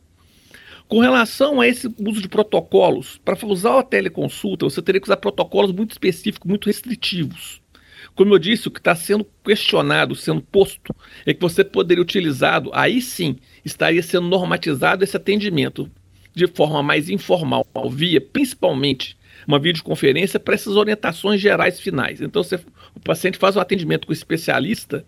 Com 0.88 1.00
relação 1.00 1.60
a 1.60 1.68
esse 1.68 1.86
uso 1.98 2.22
de 2.22 2.28
protocolos, 2.28 3.20
para 3.22 3.36
usar 3.46 3.78
a 3.78 3.82
teleconsulta, 3.82 4.64
você 4.64 4.80
teria 4.80 5.00
que 5.00 5.06
usar 5.06 5.18
protocolos 5.18 5.70
muito 5.70 5.92
específicos, 5.92 6.48
muito 6.48 6.66
restritivos. 6.66 7.60
Como 8.14 8.34
eu 8.34 8.38
disse, 8.38 8.68
o 8.68 8.70
que 8.70 8.80
está 8.80 8.94
sendo 8.94 9.26
questionado, 9.44 10.14
sendo 10.14 10.40
posto, 10.40 10.96
é 11.26 11.34
que 11.34 11.40
você 11.40 11.62
poderia 11.62 12.02
utilizado, 12.02 12.70
aí 12.72 13.02
sim 13.02 13.36
estaria 13.64 14.02
sendo 14.02 14.28
normatizado 14.28 15.04
esse 15.04 15.16
atendimento 15.16 15.90
de 16.38 16.46
forma 16.46 16.82
mais 16.82 17.10
informal, 17.10 17.66
via 17.90 18.20
principalmente 18.20 19.16
uma 19.46 19.58
videoconferência 19.58 20.38
para 20.38 20.54
essas 20.54 20.76
orientações 20.76 21.40
gerais 21.40 21.80
finais. 21.80 22.20
Então, 22.20 22.42
você, 22.42 22.56
o 22.94 23.00
paciente 23.00 23.38
faz 23.38 23.56
o 23.56 23.60
atendimento 23.60 24.06
com 24.06 24.12
o 24.12 24.16
especialista 24.16 25.04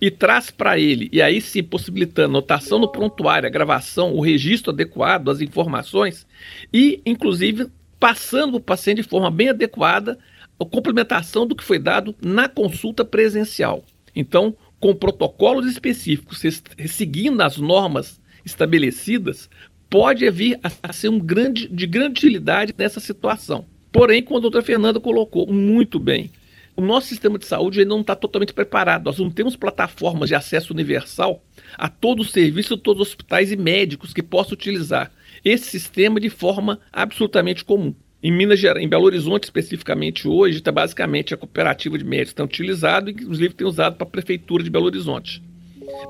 e 0.00 0.10
traz 0.10 0.50
para 0.50 0.78
ele, 0.78 1.08
e 1.12 1.22
aí 1.22 1.40
sim 1.40 1.62
possibilitando 1.62 2.36
anotação 2.36 2.78
no 2.78 2.88
prontuário, 2.88 3.46
a 3.46 3.50
gravação, 3.50 4.14
o 4.14 4.20
registro 4.20 4.72
adequado, 4.72 5.30
as 5.30 5.40
informações, 5.40 6.26
e 6.72 7.00
inclusive 7.06 7.68
passando 7.98 8.52
para 8.52 8.58
o 8.58 8.60
paciente 8.60 9.02
de 9.02 9.08
forma 9.08 9.30
bem 9.30 9.50
adequada 9.50 10.18
a 10.58 10.64
complementação 10.64 11.46
do 11.46 11.54
que 11.54 11.64
foi 11.64 11.78
dado 11.78 12.14
na 12.20 12.48
consulta 12.48 13.04
presencial. 13.04 13.84
Então, 14.14 14.56
com 14.78 14.94
protocolos 14.94 15.66
específicos, 15.66 16.42
seguindo 16.88 17.40
as 17.40 17.58
normas 17.58 18.20
estabelecidas, 18.44 19.48
pode 19.90 20.28
vir 20.30 20.58
a, 20.62 20.92
ser 20.92 21.08
um 21.08 21.18
grande, 21.18 21.68
de 21.68 21.86
grande 21.86 22.12
utilidade 22.12 22.72
nessa 22.78 23.00
situação. 23.00 23.66
Porém, 23.92 24.22
como 24.22 24.38
a 24.38 24.40
doutora 24.40 24.64
Fernanda 24.64 25.00
colocou 25.00 25.52
muito 25.52 25.98
bem, 25.98 26.30
o 26.76 26.80
nosso 26.80 27.08
sistema 27.08 27.38
de 27.38 27.44
saúde 27.44 27.80
ainda 27.80 27.90
não 27.90 28.00
está 28.00 28.14
totalmente 28.14 28.54
preparado. 28.54 29.04
Nós 29.04 29.18
não 29.18 29.30
temos 29.30 29.56
plataformas 29.56 30.28
de 30.28 30.36
acesso 30.36 30.72
universal 30.72 31.42
a 31.76 31.88
todo 31.88 32.20
o 32.20 32.24
serviço, 32.24 32.76
todos 32.76 33.02
os 33.02 33.08
hospitais 33.08 33.50
e 33.50 33.56
médicos 33.56 34.14
que 34.14 34.22
possam 34.22 34.54
utilizar 34.54 35.10
esse 35.44 35.64
sistema 35.64 36.20
de 36.20 36.30
forma 36.30 36.80
absolutamente 36.92 37.64
comum. 37.64 37.94
Em 38.22 38.30
Minas 38.30 38.60
Gerais, 38.60 38.84
em 38.84 38.88
Belo 38.88 39.04
Horizonte 39.04 39.44
especificamente 39.44 40.28
hoje, 40.28 40.58
está 40.58 40.70
basicamente 40.70 41.32
a 41.34 41.36
cooperativa 41.36 41.98
de 41.98 42.04
médicos 42.04 42.34
tem 42.34 42.44
utilizado 42.44 43.08
e 43.08 43.14
inclusive 43.14 43.54
tem 43.54 43.66
usado 43.66 43.96
para 43.96 44.06
a 44.06 44.10
prefeitura 44.10 44.62
de 44.62 44.70
Belo 44.70 44.86
Horizonte. 44.86 45.42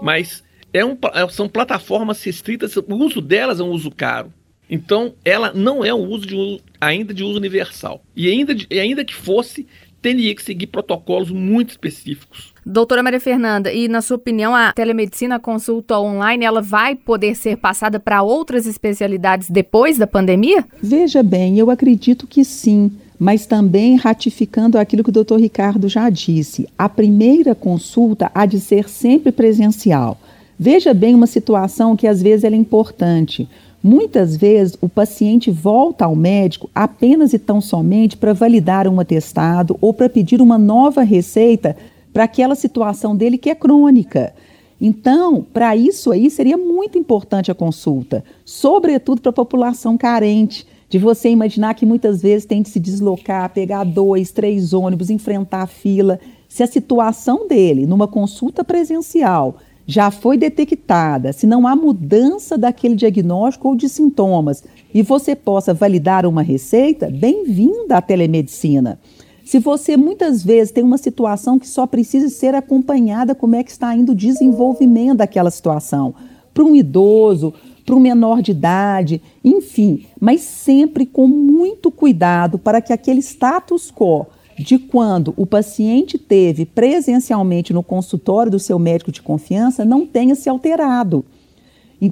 Mas 0.02 0.42
é 0.72 0.84
um, 0.84 0.96
é, 1.14 1.28
são 1.28 1.48
plataformas 1.48 2.22
restritas, 2.22 2.76
o 2.76 2.94
uso 2.94 3.20
delas 3.20 3.60
é 3.60 3.62
um 3.62 3.70
uso 3.70 3.90
caro. 3.90 4.32
Então, 4.68 5.14
ela 5.24 5.52
não 5.52 5.84
é 5.84 5.92
um 5.92 6.08
uso 6.08 6.26
de 6.26 6.60
ainda 6.80 7.12
de 7.12 7.24
uso 7.24 7.36
universal. 7.36 8.02
E 8.14 8.30
ainda, 8.30 8.54
de, 8.54 8.66
ainda 8.78 9.04
que 9.04 9.14
fosse, 9.14 9.66
teria 10.00 10.34
que 10.34 10.42
seguir 10.42 10.68
protocolos 10.68 11.30
muito 11.30 11.70
específicos. 11.70 12.54
Doutora 12.64 13.02
Maria 13.02 13.20
Fernanda, 13.20 13.72
e 13.72 13.88
na 13.88 14.00
sua 14.00 14.16
opinião, 14.16 14.54
a 14.54 14.72
telemedicina 14.72 15.36
a 15.36 15.40
consulta 15.40 15.98
online, 15.98 16.44
ela 16.44 16.62
vai 16.62 16.94
poder 16.94 17.34
ser 17.34 17.56
passada 17.56 17.98
para 17.98 18.22
outras 18.22 18.66
especialidades 18.66 19.50
depois 19.50 19.98
da 19.98 20.06
pandemia? 20.06 20.64
Veja 20.82 21.22
bem, 21.22 21.58
eu 21.58 21.70
acredito 21.70 22.26
que 22.26 22.44
sim, 22.44 22.92
mas 23.18 23.46
também 23.46 23.96
ratificando 23.96 24.78
aquilo 24.78 25.02
que 25.02 25.10
o 25.10 25.12
doutor 25.12 25.40
Ricardo 25.40 25.88
já 25.88 26.08
disse, 26.08 26.68
a 26.78 26.88
primeira 26.88 27.54
consulta 27.54 28.30
há 28.34 28.46
de 28.46 28.60
ser 28.60 28.88
sempre 28.88 29.32
presencial. 29.32 30.18
Veja 30.62 30.92
bem 30.92 31.14
uma 31.14 31.26
situação 31.26 31.96
que 31.96 32.06
às 32.06 32.20
vezes 32.20 32.44
é 32.44 32.54
importante. 32.54 33.48
Muitas 33.82 34.36
vezes 34.36 34.76
o 34.78 34.90
paciente 34.90 35.50
volta 35.50 36.04
ao 36.04 36.14
médico 36.14 36.68
apenas 36.74 37.32
e 37.32 37.38
tão 37.38 37.62
somente 37.62 38.14
para 38.14 38.34
validar 38.34 38.86
um 38.86 39.00
atestado 39.00 39.78
ou 39.80 39.94
para 39.94 40.10
pedir 40.10 40.42
uma 40.42 40.58
nova 40.58 41.00
receita 41.00 41.74
para 42.12 42.24
aquela 42.24 42.54
situação 42.54 43.16
dele 43.16 43.38
que 43.38 43.48
é 43.48 43.54
crônica. 43.54 44.34
Então, 44.78 45.46
para 45.50 45.74
isso 45.74 46.12
aí 46.12 46.28
seria 46.28 46.58
muito 46.58 46.98
importante 46.98 47.50
a 47.50 47.54
consulta, 47.54 48.22
sobretudo 48.44 49.22
para 49.22 49.30
a 49.30 49.32
população 49.32 49.96
carente, 49.96 50.66
de 50.90 50.98
você 50.98 51.30
imaginar 51.30 51.72
que 51.72 51.86
muitas 51.86 52.20
vezes 52.20 52.44
tem 52.44 52.60
de 52.60 52.68
se 52.68 52.78
deslocar, 52.78 53.48
pegar 53.48 53.84
dois, 53.84 54.30
três 54.30 54.74
ônibus, 54.74 55.08
enfrentar 55.08 55.62
a 55.62 55.66
fila. 55.66 56.20
Se 56.50 56.62
a 56.62 56.66
situação 56.66 57.48
dele 57.48 57.86
numa 57.86 58.06
consulta 58.06 58.62
presencial 58.62 59.56
já 59.90 60.08
foi 60.08 60.38
detectada, 60.38 61.32
se 61.32 61.48
não 61.48 61.66
há 61.66 61.74
mudança 61.74 62.56
daquele 62.56 62.94
diagnóstico 62.94 63.66
ou 63.66 63.74
de 63.74 63.88
sintomas 63.88 64.62
e 64.94 65.02
você 65.02 65.34
possa 65.34 65.74
validar 65.74 66.24
uma 66.24 66.42
receita, 66.42 67.10
bem-vinda 67.10 67.96
à 67.96 68.00
telemedicina. 68.00 69.00
Se 69.44 69.58
você 69.58 69.96
muitas 69.96 70.44
vezes 70.44 70.72
tem 70.72 70.84
uma 70.84 70.96
situação 70.96 71.58
que 71.58 71.66
só 71.66 71.88
precisa 71.88 72.28
ser 72.28 72.54
acompanhada, 72.54 73.34
como 73.34 73.56
é 73.56 73.64
que 73.64 73.70
está 73.72 73.92
indo 73.92 74.12
o 74.12 74.14
desenvolvimento 74.14 75.18
daquela 75.18 75.50
situação? 75.50 76.14
Para 76.54 76.62
um 76.62 76.76
idoso, 76.76 77.52
para 77.84 77.96
um 77.96 78.00
menor 78.00 78.42
de 78.42 78.52
idade, 78.52 79.20
enfim, 79.42 80.06
mas 80.20 80.42
sempre 80.42 81.04
com 81.04 81.26
muito 81.26 81.90
cuidado 81.90 82.60
para 82.60 82.80
que 82.80 82.92
aquele 82.92 83.18
status 83.18 83.90
quo 83.90 84.26
de 84.60 84.78
quando 84.78 85.32
o 85.38 85.46
paciente 85.46 86.18
teve 86.18 86.66
presencialmente 86.66 87.72
no 87.72 87.82
consultório 87.82 88.52
do 88.52 88.58
seu 88.58 88.78
médico 88.78 89.10
de 89.10 89.22
confiança 89.22 89.84
não 89.86 90.06
tenha 90.06 90.34
se 90.34 90.50
alterado. 90.50 91.24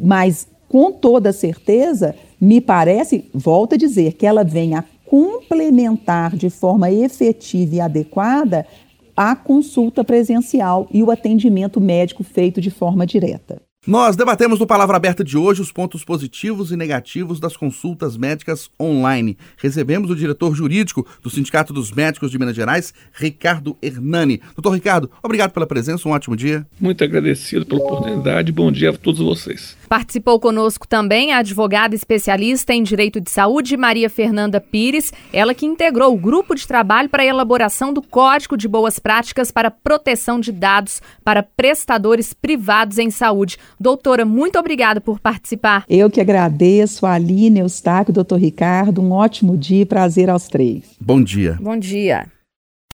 Mas, 0.02 0.48
com 0.66 0.90
toda 0.90 1.32
certeza, 1.32 2.14
me 2.40 2.60
parece, 2.60 3.26
volto 3.34 3.74
a 3.74 3.78
dizer, 3.78 4.14
que 4.14 4.26
ela 4.26 4.42
venha 4.42 4.84
complementar 5.04 6.36
de 6.36 6.48
forma 6.48 6.90
efetiva 6.90 7.76
e 7.76 7.80
adequada 7.80 8.66
a 9.14 9.36
consulta 9.36 10.02
presencial 10.02 10.86
e 10.92 11.02
o 11.02 11.10
atendimento 11.10 11.80
médico 11.80 12.22
feito 12.22 12.60
de 12.60 12.70
forma 12.70 13.06
direta. 13.06 13.60
Nós 13.88 14.16
debatemos 14.16 14.60
no 14.60 14.66
Palavra 14.66 14.98
Aberta 14.98 15.24
de 15.24 15.38
hoje 15.38 15.62
os 15.62 15.72
pontos 15.72 16.04
positivos 16.04 16.70
e 16.70 16.76
negativos 16.76 17.40
das 17.40 17.56
consultas 17.56 18.18
médicas 18.18 18.70
online. 18.78 19.38
Recebemos 19.56 20.10
o 20.10 20.14
diretor 20.14 20.54
jurídico 20.54 21.06
do 21.22 21.30
Sindicato 21.30 21.72
dos 21.72 21.90
Médicos 21.90 22.30
de 22.30 22.38
Minas 22.38 22.54
Gerais, 22.54 22.92
Ricardo 23.14 23.78
Hernani. 23.80 24.42
Doutor 24.54 24.74
Ricardo, 24.74 25.10
obrigado 25.22 25.52
pela 25.52 25.66
presença, 25.66 26.06
um 26.06 26.12
ótimo 26.12 26.36
dia. 26.36 26.66
Muito 26.78 27.02
agradecido 27.02 27.64
pela 27.64 27.80
oportunidade, 27.80 28.52
bom 28.52 28.70
dia 28.70 28.90
a 28.90 28.92
todos 28.92 29.20
vocês. 29.20 29.74
Participou 29.88 30.38
conosco 30.38 30.86
também 30.86 31.32
a 31.32 31.38
advogada 31.38 31.94
especialista 31.94 32.74
em 32.74 32.82
direito 32.82 33.22
de 33.22 33.30
saúde, 33.30 33.74
Maria 33.74 34.10
Fernanda 34.10 34.60
Pires, 34.60 35.14
ela 35.32 35.54
que 35.54 35.64
integrou 35.64 36.12
o 36.12 36.18
grupo 36.18 36.54
de 36.54 36.68
trabalho 36.68 37.08
para 37.08 37.22
a 37.22 37.26
elaboração 37.26 37.94
do 37.94 38.02
Código 38.02 38.54
de 38.54 38.68
Boas 38.68 38.98
Práticas 38.98 39.50
para 39.50 39.70
Proteção 39.70 40.38
de 40.38 40.52
Dados 40.52 41.00
para 41.24 41.42
Prestadores 41.42 42.34
Privados 42.34 42.98
em 42.98 43.10
Saúde. 43.10 43.56
Doutora, 43.80 44.24
muito 44.24 44.58
obrigada 44.58 45.00
por 45.00 45.20
participar. 45.20 45.84
Eu 45.88 46.10
que 46.10 46.20
agradeço, 46.20 47.06
a 47.06 47.12
Aline, 47.12 47.60
Eustáquio, 47.60 48.12
doutor 48.12 48.38
Ricardo. 48.38 49.00
Um 49.00 49.12
ótimo 49.12 49.56
dia 49.56 49.82
e 49.82 49.86
prazer 49.86 50.28
aos 50.28 50.48
três. 50.48 50.96
Bom 51.00 51.22
dia. 51.22 51.56
Bom 51.60 51.76
dia. 51.76 52.26